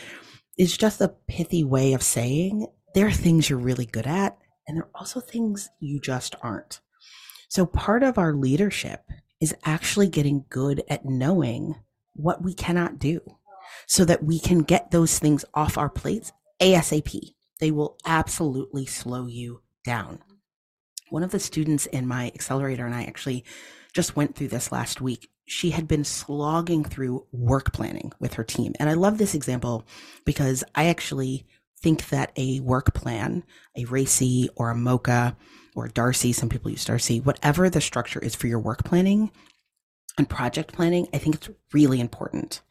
is 0.57 0.75
just 0.75 1.03
a 1.03 1.15
pithy 1.29 1.65
way 1.65 1.93
of 1.93 2.03
saying 2.03 2.67
there 2.95 3.09
are 3.09 3.13
things 3.13 3.51
you're 3.51 3.59
really 3.59 3.85
good 3.85 4.07
at 4.07 4.39
and 4.67 4.79
there 4.79 4.85
are 4.85 4.91
also 4.95 5.21
things 5.21 5.69
you 5.81 6.01
just 6.01 6.35
aren't. 6.41 6.81
So 7.51 7.67
part 7.67 8.03
of 8.03 8.17
our 8.17 8.33
leadership 8.33 9.03
is 9.41 9.55
actually 9.65 10.09
getting 10.09 10.45
good 10.49 10.83
at 10.89 11.05
knowing 11.05 11.77
what 12.15 12.43
we 12.43 12.55
cannot 12.55 12.99
do 12.99 13.21
so 13.87 14.05
that 14.05 14.25
we 14.25 14.39
can 14.39 14.61
get 14.61 14.91
those 14.91 15.19
things 15.19 15.45
off 15.55 15.77
our 15.77 15.91
plates 15.91 16.33
ASAP. 16.61 17.35
They 17.61 17.71
will 17.71 17.97
absolutely 18.05 18.87
slow 18.87 19.27
you 19.27 19.63
down. 19.85 20.21
One 21.11 21.23
of 21.23 21.31
the 21.31 21.39
students 21.39 21.87
in 21.87 22.07
my 22.07 22.27
accelerator 22.35 22.87
and 22.87 22.95
I 22.95 23.05
actually 23.05 23.45
just 23.95 24.17
went 24.17 24.35
through 24.35 24.49
this 24.49 24.73
last 24.73 25.01
week. 25.01 25.31
She 25.47 25.71
had 25.71 25.87
been 25.87 26.05
slogging 26.05 26.85
through 26.85 27.27
work 27.31 27.73
planning 27.73 28.13
with 28.19 28.35
her 28.35 28.45
team. 28.45 28.75
And 28.81 28.91
I 28.91 28.95
love 28.95 29.17
this 29.17 29.35
example 29.35 29.87
because 30.25 30.65
I 30.75 30.87
actually 30.87 31.47
think 31.81 32.09
that 32.09 32.33
a 32.37 32.61
work 32.61 32.95
plan, 32.95 33.45
a 33.77 33.85
RACI 33.85 34.49
or 34.57 34.71
a 34.71 34.75
MOCHA 34.75 35.37
or 35.77 35.89
DARCI, 35.89 36.35
some 36.35 36.49
people 36.49 36.71
use 36.71 36.85
DARCI, 36.85 37.25
whatever 37.25 37.71
the 37.71 37.81
structure 37.81 38.19
is 38.19 38.35
for 38.35 38.49
your 38.49 38.59
work 38.59 38.83
planning, 38.83 39.31
and 40.19 40.29
project 40.29 40.73
planning, 40.73 41.07
I 41.13 41.19
think 41.19 41.37
it's 41.37 41.51
really 41.73 42.01
important. 42.01 42.63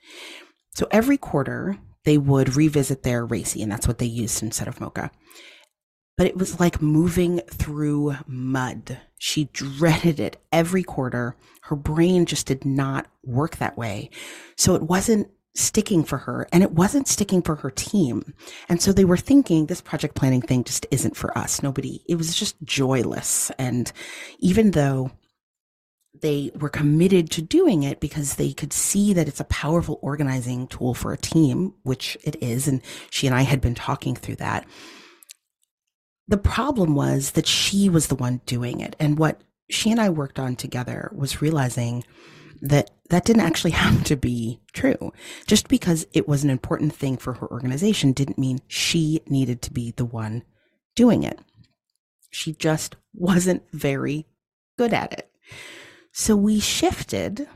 So 0.73 0.87
every 0.91 1.17
quarter, 1.17 1.77
they 2.03 2.17
would 2.17 2.55
revisit 2.55 3.03
their 3.03 3.25
RACI, 3.25 3.63
and 3.63 3.71
that's 3.71 3.87
what 3.87 3.99
they 3.99 4.05
used 4.05 4.43
instead 4.43 4.67
of 4.67 4.79
MOCHA. 4.79 5.11
But 6.17 6.27
it 6.27 6.37
was 6.37 6.59
like 6.59 6.81
moving 6.81 7.41
through 7.51 8.15
mud. 8.25 8.99
She 9.17 9.45
dreaded 9.53 10.19
it 10.19 10.37
every 10.51 10.83
quarter. 10.83 11.35
Her 11.63 11.75
brain 11.75 12.25
just 12.25 12.47
did 12.47 12.65
not 12.65 13.07
work 13.23 13.57
that 13.57 13.77
way. 13.77 14.09
So 14.57 14.75
it 14.75 14.83
wasn't 14.83 15.29
sticking 15.55 16.03
for 16.03 16.17
her 16.17 16.47
and 16.51 16.61
it 16.61 16.71
wasn't 16.71 17.07
sticking 17.07 17.41
for 17.41 17.55
her 17.55 17.71
team. 17.71 18.33
And 18.69 18.81
so 18.81 18.91
they 18.91 19.05
were 19.05 19.17
thinking 19.17 19.65
this 19.65 19.81
project 19.81 20.15
planning 20.15 20.41
thing 20.41 20.63
just 20.63 20.85
isn't 20.91 21.15
for 21.15 21.35
us. 21.37 21.63
Nobody, 21.63 22.03
it 22.07 22.15
was 22.15 22.35
just 22.35 22.61
joyless. 22.63 23.51
And 23.57 23.91
even 24.39 24.71
though 24.71 25.11
they 26.21 26.51
were 26.59 26.69
committed 26.69 27.29
to 27.31 27.41
doing 27.41 27.83
it 27.83 27.99
because 27.99 28.35
they 28.35 28.53
could 28.53 28.73
see 28.73 29.13
that 29.13 29.27
it's 29.27 29.39
a 29.39 29.45
powerful 29.45 29.99
organizing 30.01 30.67
tool 30.67 30.93
for 30.93 31.13
a 31.13 31.17
team, 31.17 31.73
which 31.83 32.17
it 32.23 32.41
is. 32.41 32.67
And 32.67 32.81
she 33.09 33.27
and 33.27 33.35
I 33.35 33.41
had 33.41 33.61
been 33.61 33.75
talking 33.75 34.15
through 34.15 34.37
that. 34.37 34.65
The 36.27 36.37
problem 36.37 36.95
was 36.95 37.31
that 37.31 37.47
she 37.47 37.89
was 37.89 38.07
the 38.07 38.15
one 38.15 38.41
doing 38.45 38.79
it. 38.79 38.95
And 38.99 39.19
what 39.19 39.41
she 39.69 39.91
and 39.91 39.99
I 39.99 40.09
worked 40.09 40.39
on 40.39 40.55
together 40.55 41.11
was 41.13 41.41
realizing 41.41 42.03
that 42.69 42.91
that 43.09 43.25
didn't 43.25 43.43
actually 43.43 43.71
have 43.85 44.03
to 44.05 44.15
be 44.15 44.59
true. 44.73 45.11
Just 45.47 45.67
because 45.67 46.05
it 46.13 46.27
was 46.27 46.43
an 46.43 46.49
important 46.49 46.93
thing 46.93 47.17
for 47.17 47.33
her 47.33 47.47
organization 47.51 48.11
didn't 48.11 48.37
mean 48.37 48.59
she 48.67 49.21
needed 49.27 49.61
to 49.63 49.73
be 49.73 49.91
the 49.91 50.05
one 50.05 50.43
doing 50.95 51.23
it. 51.23 51.39
She 52.29 52.53
just 52.53 52.95
wasn't 53.13 53.63
very 53.71 54.25
good 54.77 54.93
at 54.93 55.13
it. 55.13 55.31
So 56.11 56.35
we 56.35 56.59
shifted 56.59 57.47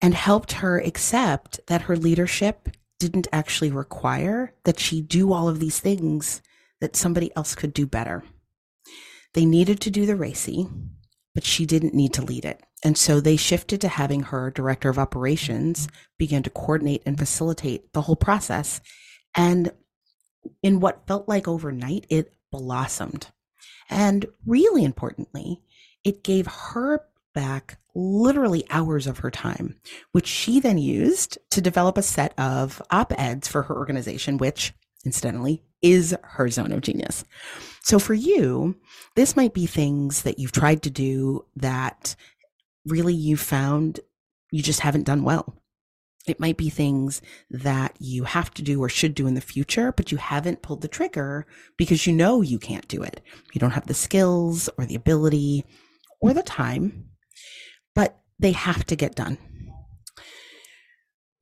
and 0.00 0.14
helped 0.14 0.52
her 0.52 0.78
accept 0.78 1.60
that 1.66 1.82
her 1.82 1.96
leadership 1.96 2.68
didn't 2.98 3.28
actually 3.32 3.70
require 3.70 4.54
that 4.64 4.78
she 4.78 5.00
do 5.00 5.32
all 5.32 5.48
of 5.48 5.60
these 5.60 5.80
things 5.80 6.40
that 6.80 6.96
somebody 6.96 7.30
else 7.36 7.54
could 7.54 7.74
do 7.74 7.86
better. 7.86 8.22
They 9.34 9.44
needed 9.44 9.80
to 9.80 9.90
do 9.90 10.06
the 10.06 10.14
RACI, 10.14 10.70
but 11.34 11.44
she 11.44 11.66
didn't 11.66 11.94
need 11.94 12.12
to 12.14 12.24
lead 12.24 12.44
it. 12.44 12.62
And 12.84 12.98
so 12.98 13.18
they 13.18 13.36
shifted 13.36 13.80
to 13.80 13.88
having 13.88 14.24
her 14.24 14.50
director 14.50 14.90
of 14.90 14.98
operations 14.98 15.88
begin 16.18 16.42
to 16.42 16.50
coordinate 16.50 17.02
and 17.06 17.18
facilitate 17.18 17.92
the 17.94 18.02
whole 18.02 18.14
process. 18.16 18.82
And 19.34 19.72
in 20.62 20.80
what 20.80 21.06
felt 21.06 21.26
like 21.26 21.48
overnight, 21.48 22.04
it 22.10 22.34
blossomed. 22.52 23.28
And 23.88 24.26
really 24.46 24.84
importantly, 24.84 25.62
it 26.04 26.22
gave 26.22 26.46
her 26.46 27.00
back 27.34 27.78
literally 27.94 28.64
hours 28.70 29.06
of 29.06 29.18
her 29.18 29.30
time, 29.30 29.76
which 30.12 30.26
she 30.26 30.60
then 30.60 30.78
used 30.78 31.38
to 31.50 31.60
develop 31.60 31.96
a 31.96 32.02
set 32.02 32.38
of 32.38 32.82
op 32.90 33.12
eds 33.18 33.48
for 33.48 33.62
her 33.62 33.76
organization, 33.76 34.36
which 34.36 34.74
incidentally 35.04 35.62
is 35.80 36.16
her 36.22 36.48
zone 36.48 36.72
of 36.72 36.80
genius. 36.80 37.24
So 37.82 37.98
for 37.98 38.14
you, 38.14 38.76
this 39.16 39.36
might 39.36 39.52
be 39.52 39.66
things 39.66 40.22
that 40.22 40.38
you've 40.38 40.52
tried 40.52 40.82
to 40.84 40.90
do 40.90 41.44
that 41.56 42.16
really 42.86 43.14
you 43.14 43.36
found 43.36 44.00
you 44.50 44.62
just 44.62 44.80
haven't 44.80 45.04
done 45.04 45.24
well. 45.24 45.60
It 46.26 46.40
might 46.40 46.56
be 46.56 46.70
things 46.70 47.20
that 47.50 47.96
you 47.98 48.24
have 48.24 48.52
to 48.54 48.62
do 48.62 48.82
or 48.82 48.88
should 48.88 49.14
do 49.14 49.26
in 49.26 49.34
the 49.34 49.42
future, 49.42 49.92
but 49.92 50.10
you 50.10 50.16
haven't 50.16 50.62
pulled 50.62 50.80
the 50.80 50.88
trigger 50.88 51.46
because 51.76 52.06
you 52.06 52.14
know 52.14 52.40
you 52.40 52.58
can't 52.58 52.88
do 52.88 53.02
it. 53.02 53.20
You 53.52 53.58
don't 53.60 53.72
have 53.72 53.86
the 53.86 53.94
skills 53.94 54.70
or 54.78 54.86
the 54.86 54.94
ability 54.94 55.64
or 56.20 56.32
the 56.32 56.42
time 56.42 57.10
but 57.94 58.20
they 58.38 58.52
have 58.52 58.84
to 58.86 58.96
get 58.96 59.14
done. 59.14 59.38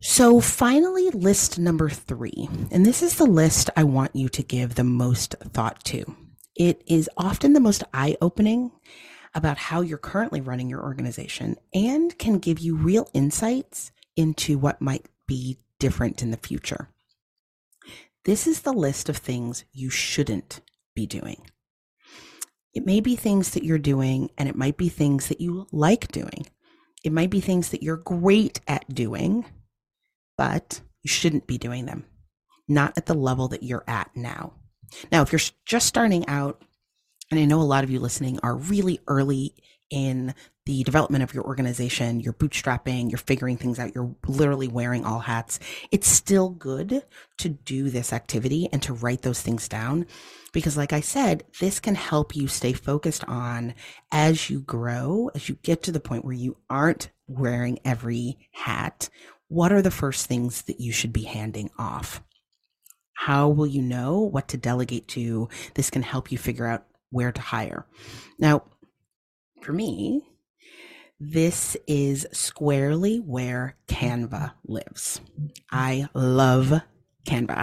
So, 0.01 0.41
finally, 0.41 1.11
list 1.11 1.59
number 1.59 1.89
three. 1.89 2.49
And 2.71 2.85
this 2.85 3.03
is 3.03 3.17
the 3.17 3.25
list 3.25 3.71
I 3.77 3.85
want 3.85 4.17
you 4.17 4.29
to 4.31 4.43
give 4.43 4.75
the 4.75 4.85
most 4.85 5.37
thought 5.53 5.85
to. 5.85 6.17
It 6.57 6.83
is 6.87 7.09
often 7.17 7.53
the 7.53 7.61
most 7.61 7.85
eye 7.95 8.17
opening 8.21 8.73
about 9.35 9.59
how 9.59 9.81
you're 9.81 9.99
currently 9.99 10.41
running 10.41 10.69
your 10.69 10.83
organization 10.83 11.57
and 11.73 12.19
can 12.19 12.39
give 12.39 12.59
you 12.59 12.77
real 12.77 13.09
insights 13.15 13.91
into 14.17 14.59
what 14.59 14.81
might 14.81 15.07
be 15.27 15.59
different 15.79 16.23
in 16.23 16.31
the 16.31 16.37
future. 16.37 16.89
This 18.25 18.47
is 18.47 18.61
the 18.61 18.73
list 18.73 19.09
of 19.09 19.17
things 19.17 19.65
you 19.73 19.91
shouldn't 19.91 20.61
be 20.95 21.07
doing. 21.07 21.47
It 22.75 22.87
may 22.87 23.01
be 23.01 23.17
things 23.17 23.51
that 23.51 23.65
you're 23.65 23.79
doing, 23.79 24.31
and 24.39 24.49
it 24.49 24.57
might 24.57 24.77
be 24.77 24.89
things 24.89 25.29
that 25.29 25.41
you 25.41 25.67
like 25.73 26.09
doing. 26.09 26.47
It 27.05 27.13
might 27.13 27.31
be 27.31 27.41
things 27.41 27.71
that 27.71 27.83
you're 27.83 27.97
great 27.97 28.61
at 28.69 28.95
doing, 28.95 29.45
but 30.39 30.81
you 31.03 31.09
shouldn't 31.09 31.47
be 31.47 31.59
doing 31.59 31.87
them, 31.87 32.05
not 32.69 32.97
at 32.97 33.07
the 33.07 33.15
level 33.15 33.49
that 33.49 33.63
you're 33.63 33.85
at 33.87 34.11
now. 34.15 34.55
Now, 35.11 35.23
if 35.23 35.33
you're 35.33 35.41
just 35.67 35.87
starting 35.87 36.27
out, 36.29 36.63
and 37.33 37.41
I 37.41 37.47
know 37.47 37.61
a 37.61 37.65
lot 37.65 37.83
of 37.83 37.91
you 37.91 37.99
listening 37.99 38.39
are 38.43 38.55
really 38.55 39.01
early 39.09 39.55
in 39.89 40.35
the 40.67 40.83
development 40.85 41.25
of 41.25 41.33
your 41.33 41.45
organization, 41.45 42.21
you're 42.21 42.35
bootstrapping, 42.35 43.11
you're 43.11 43.17
figuring 43.17 43.57
things 43.57 43.79
out, 43.79 43.95
you're 43.95 44.15
literally 44.27 44.69
wearing 44.69 45.07
all 45.07 45.19
hats, 45.19 45.59
it's 45.91 46.07
still 46.07 46.51
good 46.51 47.03
to 47.39 47.49
do 47.49 47.89
this 47.89 48.13
activity 48.13 48.69
and 48.71 48.83
to 48.83 48.93
write 48.93 49.23
those 49.23 49.41
things 49.41 49.67
down. 49.67 50.07
Because, 50.53 50.77
like 50.77 50.93
I 50.93 51.01
said, 51.01 51.45
this 51.59 51.81
can 51.81 51.95
help 51.95 52.37
you 52.37 52.49
stay 52.49 52.75
focused 52.75 53.25
on 53.25 53.75
as 54.11 54.51
you 54.51 54.61
grow, 54.61 55.31
as 55.35 55.49
you 55.49 55.57
get 55.63 55.83
to 55.85 55.93
the 55.93 56.01
point 56.01 56.27
where 56.27 56.35
you 56.35 56.59
aren't 56.69 57.11
wearing 57.27 57.79
every 57.83 58.37
hat. 58.53 59.09
What 59.49 59.73
are 59.73 59.83
the 59.83 59.91
first 59.91 60.27
things 60.27 60.63
that 60.63 60.81
you 60.81 60.93
should 60.93 61.15
be 61.15 61.25
handing 61.25 61.71
off? 61.79 62.23
How 63.15 63.49
will 63.49 63.67
you 63.67 63.81
know 63.81 64.21
what 64.21 64.49
to 64.49 64.59
delegate 64.59 65.09
to? 65.09 65.49
This 65.75 65.89
can 65.89 66.03
help 66.03 66.31
you 66.31 66.37
figure 66.37 66.67
out 66.67 66.85
where 67.13 67.31
to 67.31 67.41
hire. 67.41 67.87
Now, 68.39 68.65
for 69.61 69.73
me, 69.73 70.27
this 71.21 71.77
is 71.87 72.27
squarely 72.33 73.19
where 73.19 73.77
Canva 73.87 74.55
lives. 74.65 75.21
I 75.71 76.09
love 76.15 76.83
Canva. 77.25 77.55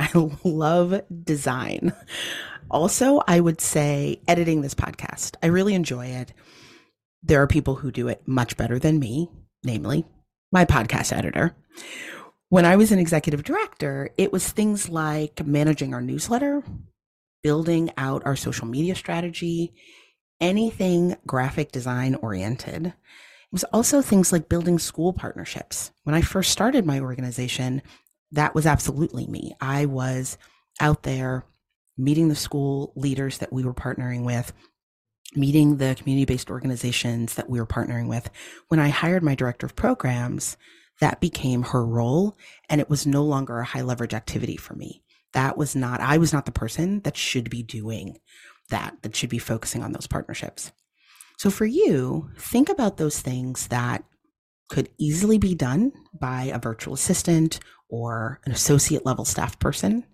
I 0.46 0.48
love 0.48 1.02
design. 1.24 1.94
Also, 2.72 3.22
I 3.28 3.42
would 3.42 3.60
say 3.60 4.22
editing 4.28 4.62
this 4.62 4.76
podcast. 4.76 5.36
I 5.44 5.48
really 5.48 5.74
enjoy 5.74 6.06
it. 6.06 6.32
There 7.22 7.42
are 7.42 7.48
people 7.48 7.76
who 7.76 7.92
do 7.92 8.08
it 8.08 8.26
much 8.26 8.56
better 8.56 8.80
than 8.80 8.98
me, 8.98 9.30
namely 9.64 10.06
my 10.52 10.66
podcast 10.66 11.12
editor. 11.16 11.56
When 12.50 12.66
I 12.66 12.78
was 12.78 12.92
an 12.92 13.00
executive 13.00 13.44
director, 13.44 14.10
it 14.18 14.32
was 14.32 14.48
things 14.48 14.90
like 14.90 15.46
managing 15.46 15.94
our 15.94 16.02
newsletter, 16.02 16.64
building 17.42 17.92
out 17.98 18.26
our 18.26 18.36
social 18.36 18.68
media 18.68 18.96
strategy, 18.96 19.74
anything 20.40 21.16
graphic 21.26 21.72
design 21.72 22.16
oriented. 22.16 22.88
It 22.88 23.54
was 23.54 23.64
also 23.66 24.02
things 24.02 24.32
like 24.32 24.50
building 24.50 24.80
school 24.80 25.14
partnerships. 25.14 25.92
When 26.04 26.16
I 26.16 26.22
first 26.22 26.52
started 26.52 26.86
my 26.86 27.00
organization, 27.00 27.82
that 28.32 28.54
was 28.54 28.66
absolutely 28.66 29.26
me. 29.28 29.56
I 29.60 29.86
was 29.86 30.38
out 30.80 31.04
there 31.04 31.46
meeting 31.98 32.30
the 32.30 32.36
school 32.36 32.94
leaders 32.96 33.40
that 33.40 33.52
we 33.52 33.64
were 33.64 33.74
partnering 33.74 34.24
with, 34.24 34.54
meeting 35.36 35.78
the 35.78 35.96
community 35.98 36.26
based 36.26 36.50
organizations 36.50 37.36
that 37.36 37.50
we 37.50 37.60
were 37.60 37.66
partnering 37.66 38.08
with. 38.08 38.30
When 38.68 38.80
I 38.80 38.90
hired 38.90 39.24
my 39.24 39.36
director 39.36 39.66
of 39.66 39.76
programs, 39.76 40.56
that 41.00 41.22
became 41.22 41.64
her 41.64 41.86
role 41.86 42.38
and 42.70 42.82
it 42.82 42.90
was 42.90 43.08
no 43.08 43.24
longer 43.24 43.60
a 43.60 43.66
high 43.66 43.82
leverage 43.82 44.14
activity 44.14 44.58
for 44.58 44.76
me. 44.76 45.02
That 45.34 45.58
was 45.58 45.76
not, 45.76 46.02
I 46.02 46.18
was 46.18 46.34
not 46.34 46.46
the 46.46 46.52
person 46.52 47.02
that 47.02 47.18
should 47.18 47.50
be 47.50 47.64
doing 47.64 48.18
that, 48.70 48.98
that 49.02 49.16
should 49.16 49.30
be 49.30 49.40
focusing 49.40 49.84
on 49.84 49.92
those 49.92 50.08
partnerships. 50.08 50.72
So 51.38 51.50
for 51.50 51.66
you, 51.66 52.30
think 52.38 52.70
about 52.70 52.98
those 52.98 53.20
things 53.20 53.68
that 53.68 54.04
could 54.70 54.90
easily 54.98 55.38
be 55.38 55.56
done 55.56 55.92
by 56.14 56.44
a 56.44 56.60
virtual 56.60 56.94
assistant 56.94 57.60
or 57.90 58.40
an 58.46 58.52
associate 58.52 59.06
level 59.06 59.26
staff 59.26 59.58
person. 59.60 60.06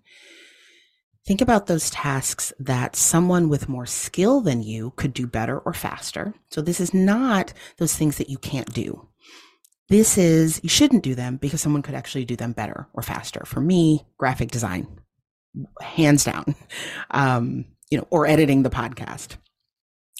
Think 1.26 1.42
about 1.42 1.66
those 1.66 1.90
tasks 1.90 2.54
that 2.60 2.96
someone 2.96 3.50
with 3.50 3.68
more 3.68 3.88
skill 3.88 4.42
than 4.42 4.62
you 4.62 4.94
could 4.96 5.14
do 5.14 5.26
better 5.26 5.60
or 5.60 5.74
faster. 5.74 6.36
So 6.52 6.62
this 6.62 6.80
is 6.80 6.94
not 6.94 7.52
those 7.78 7.96
things 7.96 8.18
that 8.18 8.30
you 8.30 8.38
can't 8.38 8.72
do. 8.74 9.08
This 9.90 10.18
is, 10.18 10.60
you 10.64 10.70
shouldn't 10.70 11.04
do 11.04 11.16
them 11.16 11.38
because 11.38 11.62
someone 11.62 11.82
could 11.82 11.96
actually 11.96 12.26
do 12.26 12.36
them 12.36 12.54
better 12.54 12.88
or 12.94 13.02
faster. 13.02 13.44
For 13.46 13.60
me, 13.60 14.06
graphic 14.18 14.52
design, 14.52 15.00
hands 15.82 16.24
down, 16.24 16.56
um, 17.12 17.66
you 17.90 17.98
know, 17.98 18.08
or 18.10 18.28
editing 18.28 18.64
the 18.64 18.70
podcast. 18.70 19.38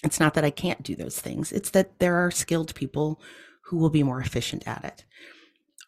It's 0.04 0.20
not 0.20 0.34
that 0.34 0.44
I 0.44 0.50
can't 0.50 0.82
do 0.82 0.94
those 0.94 1.18
things. 1.18 1.52
It's 1.52 1.70
that 1.70 1.98
there 1.98 2.16
are 2.16 2.30
skilled 2.30 2.74
people 2.74 3.20
who 3.64 3.78
will 3.78 3.90
be 3.90 4.02
more 4.02 4.20
efficient 4.20 4.66
at 4.66 4.84
it. 4.84 5.04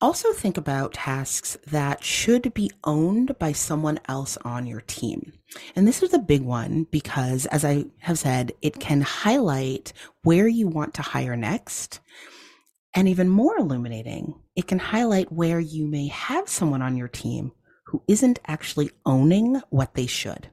Also, 0.00 0.32
think 0.32 0.56
about 0.56 0.92
tasks 0.92 1.58
that 1.66 2.04
should 2.04 2.54
be 2.54 2.70
owned 2.84 3.36
by 3.40 3.50
someone 3.50 3.98
else 4.08 4.36
on 4.44 4.64
your 4.64 4.80
team. 4.82 5.32
And 5.74 5.88
this 5.88 6.04
is 6.04 6.14
a 6.14 6.20
big 6.20 6.42
one 6.42 6.86
because, 6.92 7.46
as 7.46 7.64
I 7.64 7.86
have 7.98 8.18
said, 8.18 8.52
it 8.62 8.78
can 8.78 9.00
highlight 9.00 9.92
where 10.22 10.46
you 10.46 10.68
want 10.68 10.94
to 10.94 11.02
hire 11.02 11.34
next. 11.34 11.98
And 12.94 13.08
even 13.08 13.28
more 13.28 13.58
illuminating, 13.58 14.34
it 14.54 14.68
can 14.68 14.78
highlight 14.78 15.32
where 15.32 15.60
you 15.60 15.86
may 15.86 16.06
have 16.08 16.48
someone 16.48 16.82
on 16.82 16.96
your 16.96 17.08
team 17.08 17.50
who 17.88 18.02
isn't 18.06 18.38
actually 18.46 18.90
owning 19.06 19.60
what 19.70 19.94
they 19.94 20.06
should. 20.06 20.50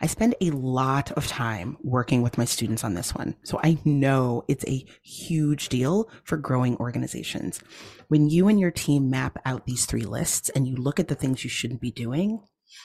I 0.00 0.06
spend 0.06 0.34
a 0.40 0.50
lot 0.50 1.12
of 1.12 1.26
time 1.26 1.76
working 1.82 2.22
with 2.22 2.38
my 2.38 2.44
students 2.44 2.84
on 2.84 2.94
this 2.94 3.14
one. 3.14 3.36
So 3.44 3.60
I 3.62 3.78
know 3.84 4.44
it's 4.48 4.64
a 4.66 4.86
huge 5.02 5.68
deal 5.68 6.10
for 6.24 6.36
growing 6.36 6.76
organizations. 6.76 7.60
When 8.08 8.28
you 8.30 8.48
and 8.48 8.58
your 8.58 8.70
team 8.70 9.10
map 9.10 9.38
out 9.44 9.66
these 9.66 9.84
three 9.84 10.04
lists 10.04 10.48
and 10.50 10.66
you 10.66 10.76
look 10.76 10.98
at 10.98 11.08
the 11.08 11.14
things 11.14 11.44
you 11.44 11.50
shouldn't 11.50 11.80
be 11.80 11.90
doing, 11.90 12.40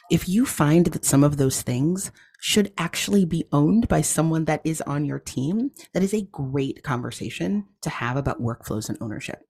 if 0.09 0.27
you 0.27 0.45
find 0.45 0.85
that 0.87 1.05
some 1.05 1.23
of 1.23 1.37
those 1.37 1.61
things 1.61 2.11
should 2.39 2.73
actually 2.77 3.25
be 3.25 3.47
owned 3.51 3.87
by 3.87 4.01
someone 4.01 4.45
that 4.45 4.61
is 4.63 4.81
on 4.81 5.05
your 5.05 5.19
team, 5.19 5.71
that 5.93 6.03
is 6.03 6.13
a 6.13 6.27
great 6.31 6.83
conversation 6.83 7.65
to 7.81 7.89
have 7.89 8.17
about 8.17 8.41
workflows 8.41 8.89
and 8.89 8.97
ownership. 9.01 9.45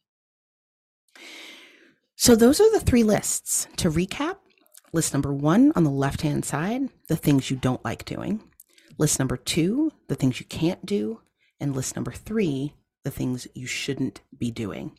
So, 2.22 2.36
those 2.36 2.62
are 2.62 2.72
the 2.72 2.80
three 2.86 3.02
lists. 3.02 3.66
To 3.78 3.90
recap, 3.90 4.36
List 4.94 5.12
number 5.12 5.34
one 5.34 5.72
on 5.76 5.84
the 5.84 5.90
left 5.90 6.22
hand 6.22 6.46
side, 6.46 6.90
the 7.08 7.16
things 7.16 7.50
you 7.50 7.58
don't 7.58 7.84
like 7.84 8.06
doing. 8.06 8.44
List 9.00 9.18
number 9.18 9.38
two, 9.38 9.92
the 10.08 10.14
things 10.14 10.40
you 10.40 10.46
can't 10.46 10.86
do. 10.86 11.22
And 11.60 11.76
list 11.76 11.96
number 11.96 12.12
three, 12.12 12.76
the 13.04 13.10
things 13.10 13.48
you 13.56 13.66
shouldn't 13.66 14.22
be 14.38 14.52
doing. 14.52 14.92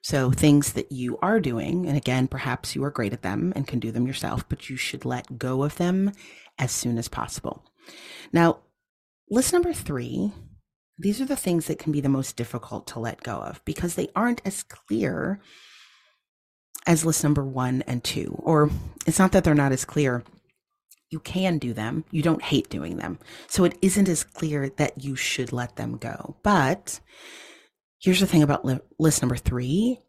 So, 0.00 0.30
things 0.30 0.72
that 0.72 0.90
you 0.90 1.18
are 1.18 1.38
doing, 1.38 1.84
and 1.86 1.98
again, 1.98 2.28
perhaps 2.28 2.74
you 2.74 2.82
are 2.82 2.90
great 2.90 3.12
at 3.12 3.20
them 3.20 3.52
and 3.54 3.68
can 3.68 3.78
do 3.78 3.92
them 3.92 4.06
yourself, 4.06 4.48
but 4.48 4.70
you 4.70 4.76
should 4.78 5.04
let 5.04 5.38
go 5.38 5.62
of 5.64 5.76
them 5.76 6.12
as 6.58 6.72
soon 6.72 6.96
as 6.96 7.08
possible. 7.08 7.62
Now, 8.32 8.60
list 9.28 9.52
number 9.52 9.74
three, 9.74 10.32
these 10.98 11.20
are 11.20 11.26
the 11.26 11.36
things 11.36 11.66
that 11.66 11.78
can 11.78 11.92
be 11.92 12.00
the 12.00 12.08
most 12.08 12.36
difficult 12.36 12.86
to 12.86 13.00
let 13.00 13.22
go 13.22 13.36
of 13.36 13.62
because 13.66 13.96
they 13.96 14.08
aren't 14.16 14.40
as 14.46 14.62
clear 14.62 15.42
as 16.86 17.04
list 17.04 17.22
number 17.22 17.44
one 17.44 17.82
and 17.82 18.02
two. 18.02 18.34
Or 18.38 18.70
it's 19.06 19.18
not 19.18 19.32
that 19.32 19.44
they're 19.44 19.54
not 19.54 19.72
as 19.72 19.84
clear. 19.84 20.24
You 21.10 21.20
can 21.20 21.58
do 21.58 21.74
them. 21.74 22.04
You 22.10 22.22
don't 22.22 22.42
hate 22.42 22.70
doing 22.70 22.96
them. 22.96 23.18
So 23.46 23.64
it 23.64 23.76
isn't 23.82 24.08
as 24.08 24.24
clear 24.24 24.70
that 24.70 25.04
you 25.04 25.14
should 25.14 25.52
let 25.52 25.76
them 25.76 25.98
go. 25.98 26.36
But 26.42 27.00
here's 28.00 28.20
the 28.20 28.26
thing 28.26 28.42
about 28.42 28.64
li- 28.64 28.80
list 28.98 29.22
number 29.22 29.36
three 29.36 30.00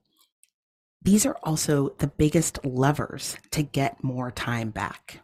these 1.04 1.26
are 1.26 1.38
also 1.44 1.90
the 1.98 2.08
biggest 2.08 2.64
levers 2.64 3.36
to 3.52 3.62
get 3.62 4.02
more 4.04 4.32
time 4.32 4.70
back. 4.70 5.20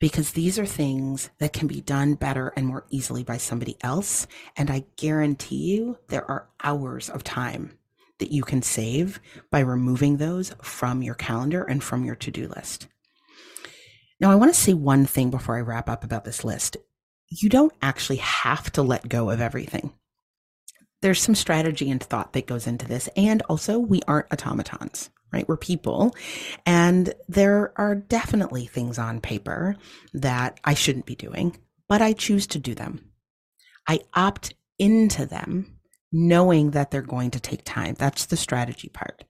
Because 0.00 0.32
these 0.32 0.58
are 0.58 0.66
things 0.66 1.28
that 1.38 1.52
can 1.52 1.66
be 1.66 1.82
done 1.82 2.14
better 2.14 2.54
and 2.56 2.66
more 2.66 2.86
easily 2.88 3.22
by 3.22 3.36
somebody 3.36 3.76
else. 3.82 4.26
And 4.56 4.70
I 4.70 4.84
guarantee 4.96 5.74
you 5.74 5.98
there 6.08 6.28
are 6.30 6.48
hours 6.62 7.10
of 7.10 7.22
time 7.22 7.76
that 8.22 8.30
you 8.30 8.44
can 8.44 8.62
save 8.62 9.20
by 9.50 9.58
removing 9.58 10.16
those 10.16 10.54
from 10.62 11.02
your 11.02 11.16
calendar 11.16 11.64
and 11.64 11.82
from 11.82 12.04
your 12.04 12.14
to 12.14 12.30
do 12.30 12.46
list. 12.46 12.86
Now, 14.20 14.30
I 14.30 14.36
want 14.36 14.54
to 14.54 14.60
say 14.60 14.74
one 14.74 15.06
thing 15.06 15.30
before 15.30 15.56
I 15.56 15.62
wrap 15.62 15.88
up 15.88 16.04
about 16.04 16.24
this 16.24 16.44
list. 16.44 16.76
You 17.28 17.48
don't 17.48 17.72
actually 17.82 18.18
have 18.18 18.70
to 18.72 18.82
let 18.82 19.08
go 19.08 19.28
of 19.28 19.40
everything. 19.40 19.92
There's 21.00 21.20
some 21.20 21.34
strategy 21.34 21.90
and 21.90 22.00
thought 22.00 22.32
that 22.34 22.46
goes 22.46 22.68
into 22.68 22.86
this. 22.86 23.08
And 23.16 23.42
also, 23.48 23.80
we 23.80 24.02
aren't 24.06 24.32
automatons, 24.32 25.10
right? 25.32 25.48
We're 25.48 25.56
people. 25.56 26.14
And 26.64 27.12
there 27.28 27.72
are 27.74 27.96
definitely 27.96 28.66
things 28.66 29.00
on 29.00 29.20
paper 29.20 29.74
that 30.14 30.60
I 30.62 30.74
shouldn't 30.74 31.06
be 31.06 31.16
doing, 31.16 31.58
but 31.88 32.00
I 32.00 32.12
choose 32.12 32.46
to 32.48 32.60
do 32.60 32.76
them. 32.76 33.10
I 33.88 33.98
opt 34.14 34.54
into 34.78 35.26
them 35.26 35.71
knowing 36.12 36.70
that 36.72 36.90
they're 36.90 37.02
going 37.02 37.30
to 37.32 37.40
take 37.40 37.64
time. 37.64 37.94
That's 37.98 38.26
the 38.26 38.36
strategy 38.36 38.88
part. 38.88 39.24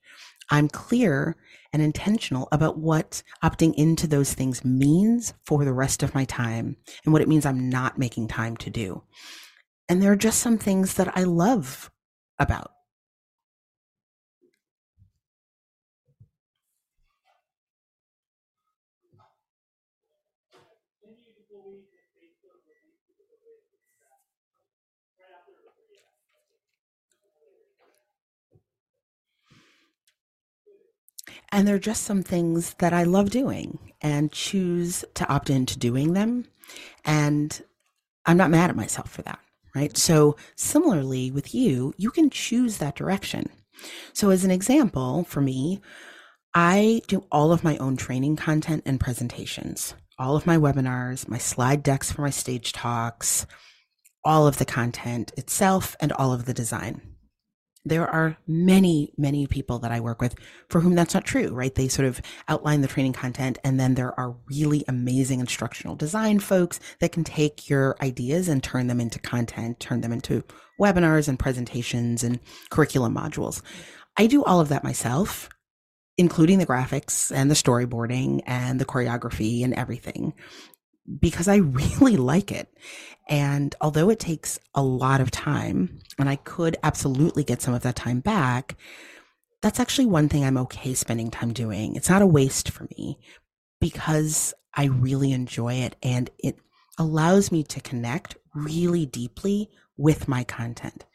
I'm 0.49 0.67
clear 0.69 1.35
and 1.71 1.81
intentional 1.81 2.47
about 2.51 2.77
what 2.77 3.23
opting 3.43 3.73
into 3.75 4.05
those 4.05 4.33
things 4.33 4.63
means 4.63 5.33
for 5.45 5.65
the 5.65 5.73
rest 5.73 6.03
of 6.03 6.13
my 6.13 6.25
time 6.25 6.77
and 7.03 7.13
what 7.13 7.21
it 7.21 7.27
means 7.27 7.45
I'm 7.45 7.69
not 7.69 7.97
making 7.97 8.27
time 8.27 8.57
to 8.57 8.69
do. 8.69 9.03
And 9.89 10.01
there 10.01 10.11
are 10.11 10.17
just 10.17 10.39
some 10.39 10.57
things 10.57 10.95
that 10.95 11.17
I 11.17 11.23
love 11.23 11.89
about 12.37 12.71
And 31.53 31.67
they're 31.67 31.77
just 31.77 32.03
some 32.03 32.23
things 32.23 32.73
that 32.79 32.93
I 32.93 33.03
love 33.03 33.29
doing 33.29 33.77
and 34.01 34.31
choose 34.31 35.05
to 35.13 35.29
opt 35.31 35.51
into 35.51 35.77
doing 35.77 36.13
them. 36.13 36.45
And 37.05 37.61
I'm 38.25 38.37
not 38.37 38.49
mad 38.49 38.71
at 38.71 38.75
myself 38.75 39.11
for 39.11 39.21
that, 39.21 39.37
right? 39.75 39.95
So 39.95 40.35
similarly 40.55 41.29
with 41.29 41.53
you, 41.53 41.93
you 41.95 42.09
can 42.09 42.31
choose 42.31 42.79
that 42.79 42.95
direction. 42.95 43.51
So 44.13 44.31
as 44.31 44.43
an 44.43 44.49
example, 44.49 45.25
for 45.25 45.41
me, 45.41 45.79
I 46.55 47.03
do 47.07 47.23
all 47.31 47.51
of 47.51 47.63
my 47.63 47.77
own 47.77 47.97
training 47.97 48.35
content 48.35 48.81
and 48.87 48.99
presentations, 48.99 49.93
all 50.17 50.35
of 50.35 50.47
my 50.47 50.57
webinars, 50.57 51.27
my 51.27 51.37
slide 51.37 51.83
decks 51.83 52.11
for 52.11 52.23
my 52.23 52.31
stage 52.31 52.73
talks, 52.73 53.45
all 54.25 54.47
of 54.47 54.57
the 54.57 54.65
content 54.65 55.31
itself 55.37 55.95
and 55.99 56.11
all 56.13 56.33
of 56.33 56.45
the 56.45 56.53
design 56.53 57.12
there 57.85 58.07
are 58.07 58.37
many, 58.47 59.13
many 59.17 59.45
people 59.45 59.79
that 59.79 59.91
I 59.91 59.99
work 59.99 60.21
with 60.21 60.35
for 60.69 60.81
whom 60.81 60.95
that's 60.95 61.13
not 61.13 61.25
true, 61.25 61.49
right? 61.49 61.73
They 61.73 61.87
sort 61.87 62.07
of 62.07 62.21
outline 62.47 62.81
the 62.81 62.87
training 62.87 63.13
content 63.13 63.57
and 63.63 63.79
then 63.79 63.95
there 63.95 64.17
are 64.17 64.35
really 64.49 64.85
amazing 64.87 65.39
instructional 65.39 65.95
design 65.95 66.39
folks 66.39 66.79
that 66.99 67.11
can 67.11 67.23
take 67.23 67.69
your 67.69 67.97
ideas 68.01 68.47
and 68.47 68.63
turn 68.63 68.87
them 68.87 69.01
into 69.01 69.19
content, 69.19 69.79
turn 69.79 70.01
them 70.01 70.13
into 70.13 70.43
webinars 70.79 71.27
and 71.27 71.37
presentations 71.37 72.23
and 72.23 72.39
curriculum 72.69 73.15
modules. 73.15 73.61
I 74.17 74.27
do 74.27 74.43
all 74.43 74.61
of 74.61 74.69
that 74.69 74.83
myself, 74.83 75.49
including 76.17 76.59
the 76.59 76.65
graphics 76.65 77.35
and 77.35 77.49
the 77.49 77.55
storyboarding 77.55 78.41
and 78.45 78.79
the 78.79 78.85
choreography 78.85 79.63
and 79.63 79.73
everything 79.73 80.33
because 81.19 81.47
I 81.47 81.55
really 81.57 82.17
like 82.17 82.51
it. 82.51 82.69
And 83.29 83.73
although 83.79 84.09
it 84.09 84.19
takes 84.19 84.59
a 84.75 84.83
lot 84.83 85.21
of 85.21 85.31
time, 85.31 85.99
and 86.19 86.27
I 86.29 86.35
could 86.35 86.77
absolutely 86.83 87.43
get 87.43 87.61
some 87.61 87.73
of 87.73 87.83
that 87.83 87.95
time 87.95 88.19
back, 88.19 88.75
that's 89.61 89.79
actually 89.79 90.07
one 90.07 90.27
thing 90.27 90.43
I'm 90.43 90.57
okay 90.57 90.93
spending 90.93 91.31
time 91.31 91.53
doing. 91.53 91.95
It's 91.95 92.09
not 92.09 92.21
a 92.21 92.27
waste 92.27 92.69
for 92.69 92.83
me 92.97 93.17
because 93.79 94.53
I 94.75 94.85
really 94.85 95.31
enjoy 95.31 95.75
it 95.75 95.95
and 96.03 96.29
it 96.37 96.57
allows 96.97 97.51
me 97.51 97.63
to 97.63 97.79
connect 97.79 98.35
really 98.53 99.05
deeply 99.05 99.69
with 99.97 100.27
my 100.27 100.43
content. 100.43 101.05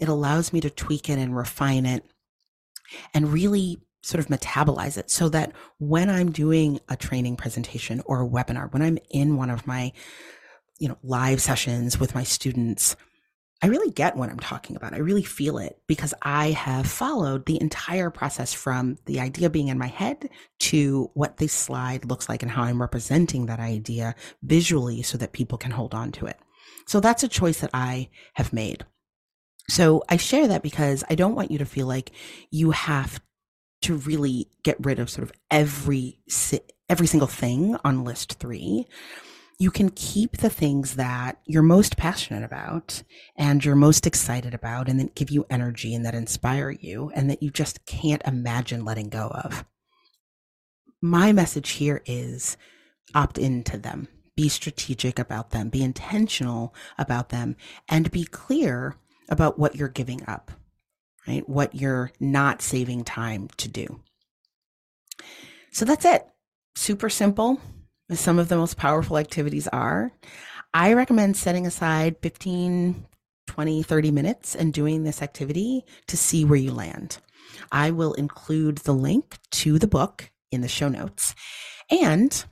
It 0.00 0.08
allows 0.08 0.52
me 0.52 0.60
to 0.62 0.70
tweak 0.70 1.10
it 1.10 1.18
and 1.18 1.36
refine 1.36 1.84
it 1.84 2.04
and 3.12 3.32
really 3.32 3.78
sort 4.02 4.20
of 4.20 4.28
metabolize 4.28 4.96
it 4.96 5.10
so 5.10 5.28
that 5.28 5.52
when 5.78 6.08
I'm 6.08 6.30
doing 6.30 6.80
a 6.88 6.96
training 6.96 7.36
presentation 7.36 8.00
or 8.06 8.22
a 8.22 8.28
webinar, 8.28 8.72
when 8.72 8.82
I'm 8.82 8.98
in 9.10 9.36
one 9.36 9.50
of 9.50 9.66
my, 9.66 9.92
you 10.78 10.88
know, 10.88 10.98
live 11.02 11.40
sessions 11.40 11.98
with 11.98 12.14
my 12.14 12.22
students, 12.22 12.96
I 13.60 13.66
really 13.66 13.90
get 13.90 14.16
what 14.16 14.30
I'm 14.30 14.38
talking 14.38 14.76
about. 14.76 14.94
I 14.94 14.98
really 14.98 15.24
feel 15.24 15.58
it 15.58 15.80
because 15.88 16.14
I 16.22 16.52
have 16.52 16.86
followed 16.86 17.44
the 17.46 17.60
entire 17.60 18.08
process 18.08 18.54
from 18.54 18.98
the 19.06 19.18
idea 19.18 19.50
being 19.50 19.66
in 19.66 19.78
my 19.78 19.88
head 19.88 20.30
to 20.60 21.10
what 21.14 21.38
the 21.38 21.48
slide 21.48 22.04
looks 22.04 22.28
like 22.28 22.42
and 22.42 22.52
how 22.52 22.62
I'm 22.62 22.80
representing 22.80 23.46
that 23.46 23.58
idea 23.58 24.14
visually 24.42 25.02
so 25.02 25.18
that 25.18 25.32
people 25.32 25.58
can 25.58 25.72
hold 25.72 25.92
on 25.92 26.12
to 26.12 26.26
it. 26.26 26.38
So 26.86 27.00
that's 27.00 27.24
a 27.24 27.28
choice 27.28 27.58
that 27.60 27.70
I 27.74 28.10
have 28.34 28.52
made. 28.52 28.86
So 29.68 30.04
I 30.08 30.18
share 30.18 30.46
that 30.48 30.62
because 30.62 31.02
I 31.10 31.16
don't 31.16 31.34
want 31.34 31.50
you 31.50 31.58
to 31.58 31.66
feel 31.66 31.88
like 31.88 32.12
you 32.50 32.70
have 32.70 33.20
to 33.82 33.94
really 33.94 34.48
get 34.62 34.76
rid 34.80 34.98
of 34.98 35.10
sort 35.10 35.24
of 35.28 35.32
every 35.50 36.18
every 36.88 37.06
single 37.06 37.28
thing 37.28 37.76
on 37.84 38.04
list 38.04 38.34
3 38.34 38.86
you 39.60 39.72
can 39.72 39.90
keep 39.90 40.36
the 40.36 40.50
things 40.50 40.94
that 40.94 41.40
you're 41.44 41.62
most 41.62 41.96
passionate 41.96 42.44
about 42.44 43.02
and 43.36 43.64
you're 43.64 43.74
most 43.74 44.06
excited 44.06 44.54
about 44.54 44.88
and 44.88 45.00
that 45.00 45.16
give 45.16 45.30
you 45.30 45.44
energy 45.50 45.94
and 45.94 46.06
that 46.06 46.14
inspire 46.14 46.70
you 46.70 47.10
and 47.14 47.28
that 47.28 47.42
you 47.42 47.50
just 47.50 47.84
can't 47.84 48.22
imagine 48.24 48.84
letting 48.84 49.08
go 49.08 49.26
of. 49.28 49.64
My 51.02 51.32
message 51.32 51.70
here 51.70 52.02
is 52.06 52.56
opt 53.16 53.36
into 53.36 53.76
them. 53.78 54.06
Be 54.36 54.48
strategic 54.48 55.18
about 55.18 55.50
them. 55.50 55.70
Be 55.70 55.82
intentional 55.82 56.72
about 56.96 57.30
them 57.30 57.56
and 57.88 58.12
be 58.12 58.24
clear 58.24 58.94
about 59.28 59.58
what 59.58 59.74
you're 59.74 59.88
giving 59.88 60.22
up 60.28 60.52
right? 61.28 61.48
What 61.48 61.74
you're 61.74 62.10
not 62.18 62.62
saving 62.62 63.04
time 63.04 63.48
to 63.58 63.68
do. 63.68 64.00
So 65.72 65.84
that's 65.84 66.04
it. 66.04 66.26
Super 66.74 67.10
simple, 67.10 67.60
some 68.12 68.38
of 68.38 68.48
the 68.48 68.56
most 68.56 68.76
powerful 68.76 69.18
activities 69.18 69.68
are. 69.68 70.10
I 70.72 70.94
recommend 70.94 71.36
setting 71.36 71.66
aside 71.66 72.16
15, 72.22 73.06
20, 73.46 73.82
30 73.82 74.10
minutes 74.10 74.54
and 74.54 74.72
doing 74.72 75.02
this 75.02 75.22
activity 75.22 75.84
to 76.06 76.16
see 76.16 76.44
where 76.44 76.58
you 76.58 76.72
land. 76.72 77.18
I 77.72 77.90
will 77.90 78.14
include 78.14 78.78
the 78.78 78.94
link 78.94 79.38
to 79.52 79.78
the 79.78 79.86
book 79.86 80.30
in 80.50 80.60
the 80.60 80.68
show 80.68 80.88
notes. 80.88 81.34
And 81.90 82.44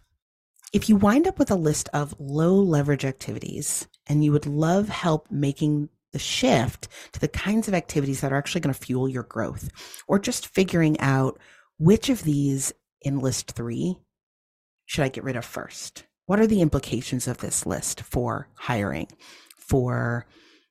if 0.72 0.88
you 0.88 0.96
wind 0.96 1.26
up 1.26 1.38
with 1.38 1.50
a 1.50 1.56
list 1.56 1.88
of 1.94 2.14
low 2.18 2.54
leverage 2.54 3.04
activities 3.04 3.86
and 4.06 4.24
you 4.24 4.32
would 4.32 4.46
love 4.46 4.88
help 4.88 5.30
making 5.30 5.88
the 6.16 6.20
shift 6.20 6.88
to 7.12 7.20
the 7.20 7.28
kinds 7.28 7.68
of 7.68 7.74
activities 7.74 8.22
that 8.22 8.32
are 8.32 8.36
actually 8.36 8.62
going 8.62 8.72
to 8.72 8.80
fuel 8.80 9.06
your 9.06 9.24
growth, 9.24 9.68
or 10.08 10.18
just 10.18 10.46
figuring 10.46 10.98
out 10.98 11.38
which 11.78 12.08
of 12.08 12.22
these 12.22 12.72
in 13.02 13.18
list 13.18 13.52
three 13.52 13.98
should 14.86 15.04
I 15.04 15.10
get 15.10 15.24
rid 15.24 15.36
of 15.36 15.44
first? 15.44 16.04
What 16.24 16.40
are 16.40 16.46
the 16.46 16.62
implications 16.62 17.28
of 17.28 17.38
this 17.38 17.66
list 17.66 18.00
for 18.00 18.48
hiring, 18.54 19.08
for 19.58 20.24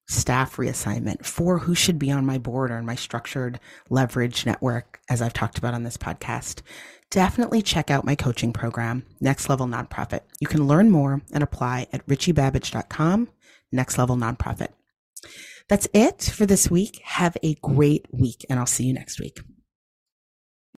staff 0.08 0.56
reassignment, 0.56 1.26
for 1.26 1.60
who 1.60 1.76
should 1.76 2.00
be 2.00 2.10
on 2.10 2.26
my 2.26 2.40
board 2.40 2.72
or 2.72 2.78
in 2.78 2.86
my 2.88 2.96
structured 2.96 3.60
leverage 3.92 4.48
network, 4.48 5.00
as 5.12 5.22
I've 5.22 5.34
talked 5.34 5.60
about 5.60 5.76
on 5.76 5.84
this 5.84 5.98
podcast? 5.98 6.62
Definitely 7.12 7.62
check 7.62 7.92
out 7.92 8.04
my 8.04 8.16
coaching 8.16 8.52
program, 8.52 9.06
Next 9.22 9.48
Level 9.48 9.68
Nonprofit. 9.68 10.22
You 10.40 10.48
can 10.48 10.66
learn 10.66 10.90
more 10.90 11.22
and 11.32 11.44
apply 11.44 11.86
at 11.94 12.04
richiebabbage.com, 12.08 13.30
Next 13.72 14.00
Level 14.00 14.16
Nonprofit. 14.16 14.70
That's 15.68 15.88
it 15.94 16.24
for 16.24 16.46
this 16.46 16.70
week. 16.70 17.02
Have 17.04 17.38
a 17.42 17.56
great 17.56 18.06
week, 18.12 18.46
and 18.50 18.60
I'll 18.60 18.66
see 18.66 18.86
you 18.86 18.94
next 18.94 19.20
week. 19.20 19.40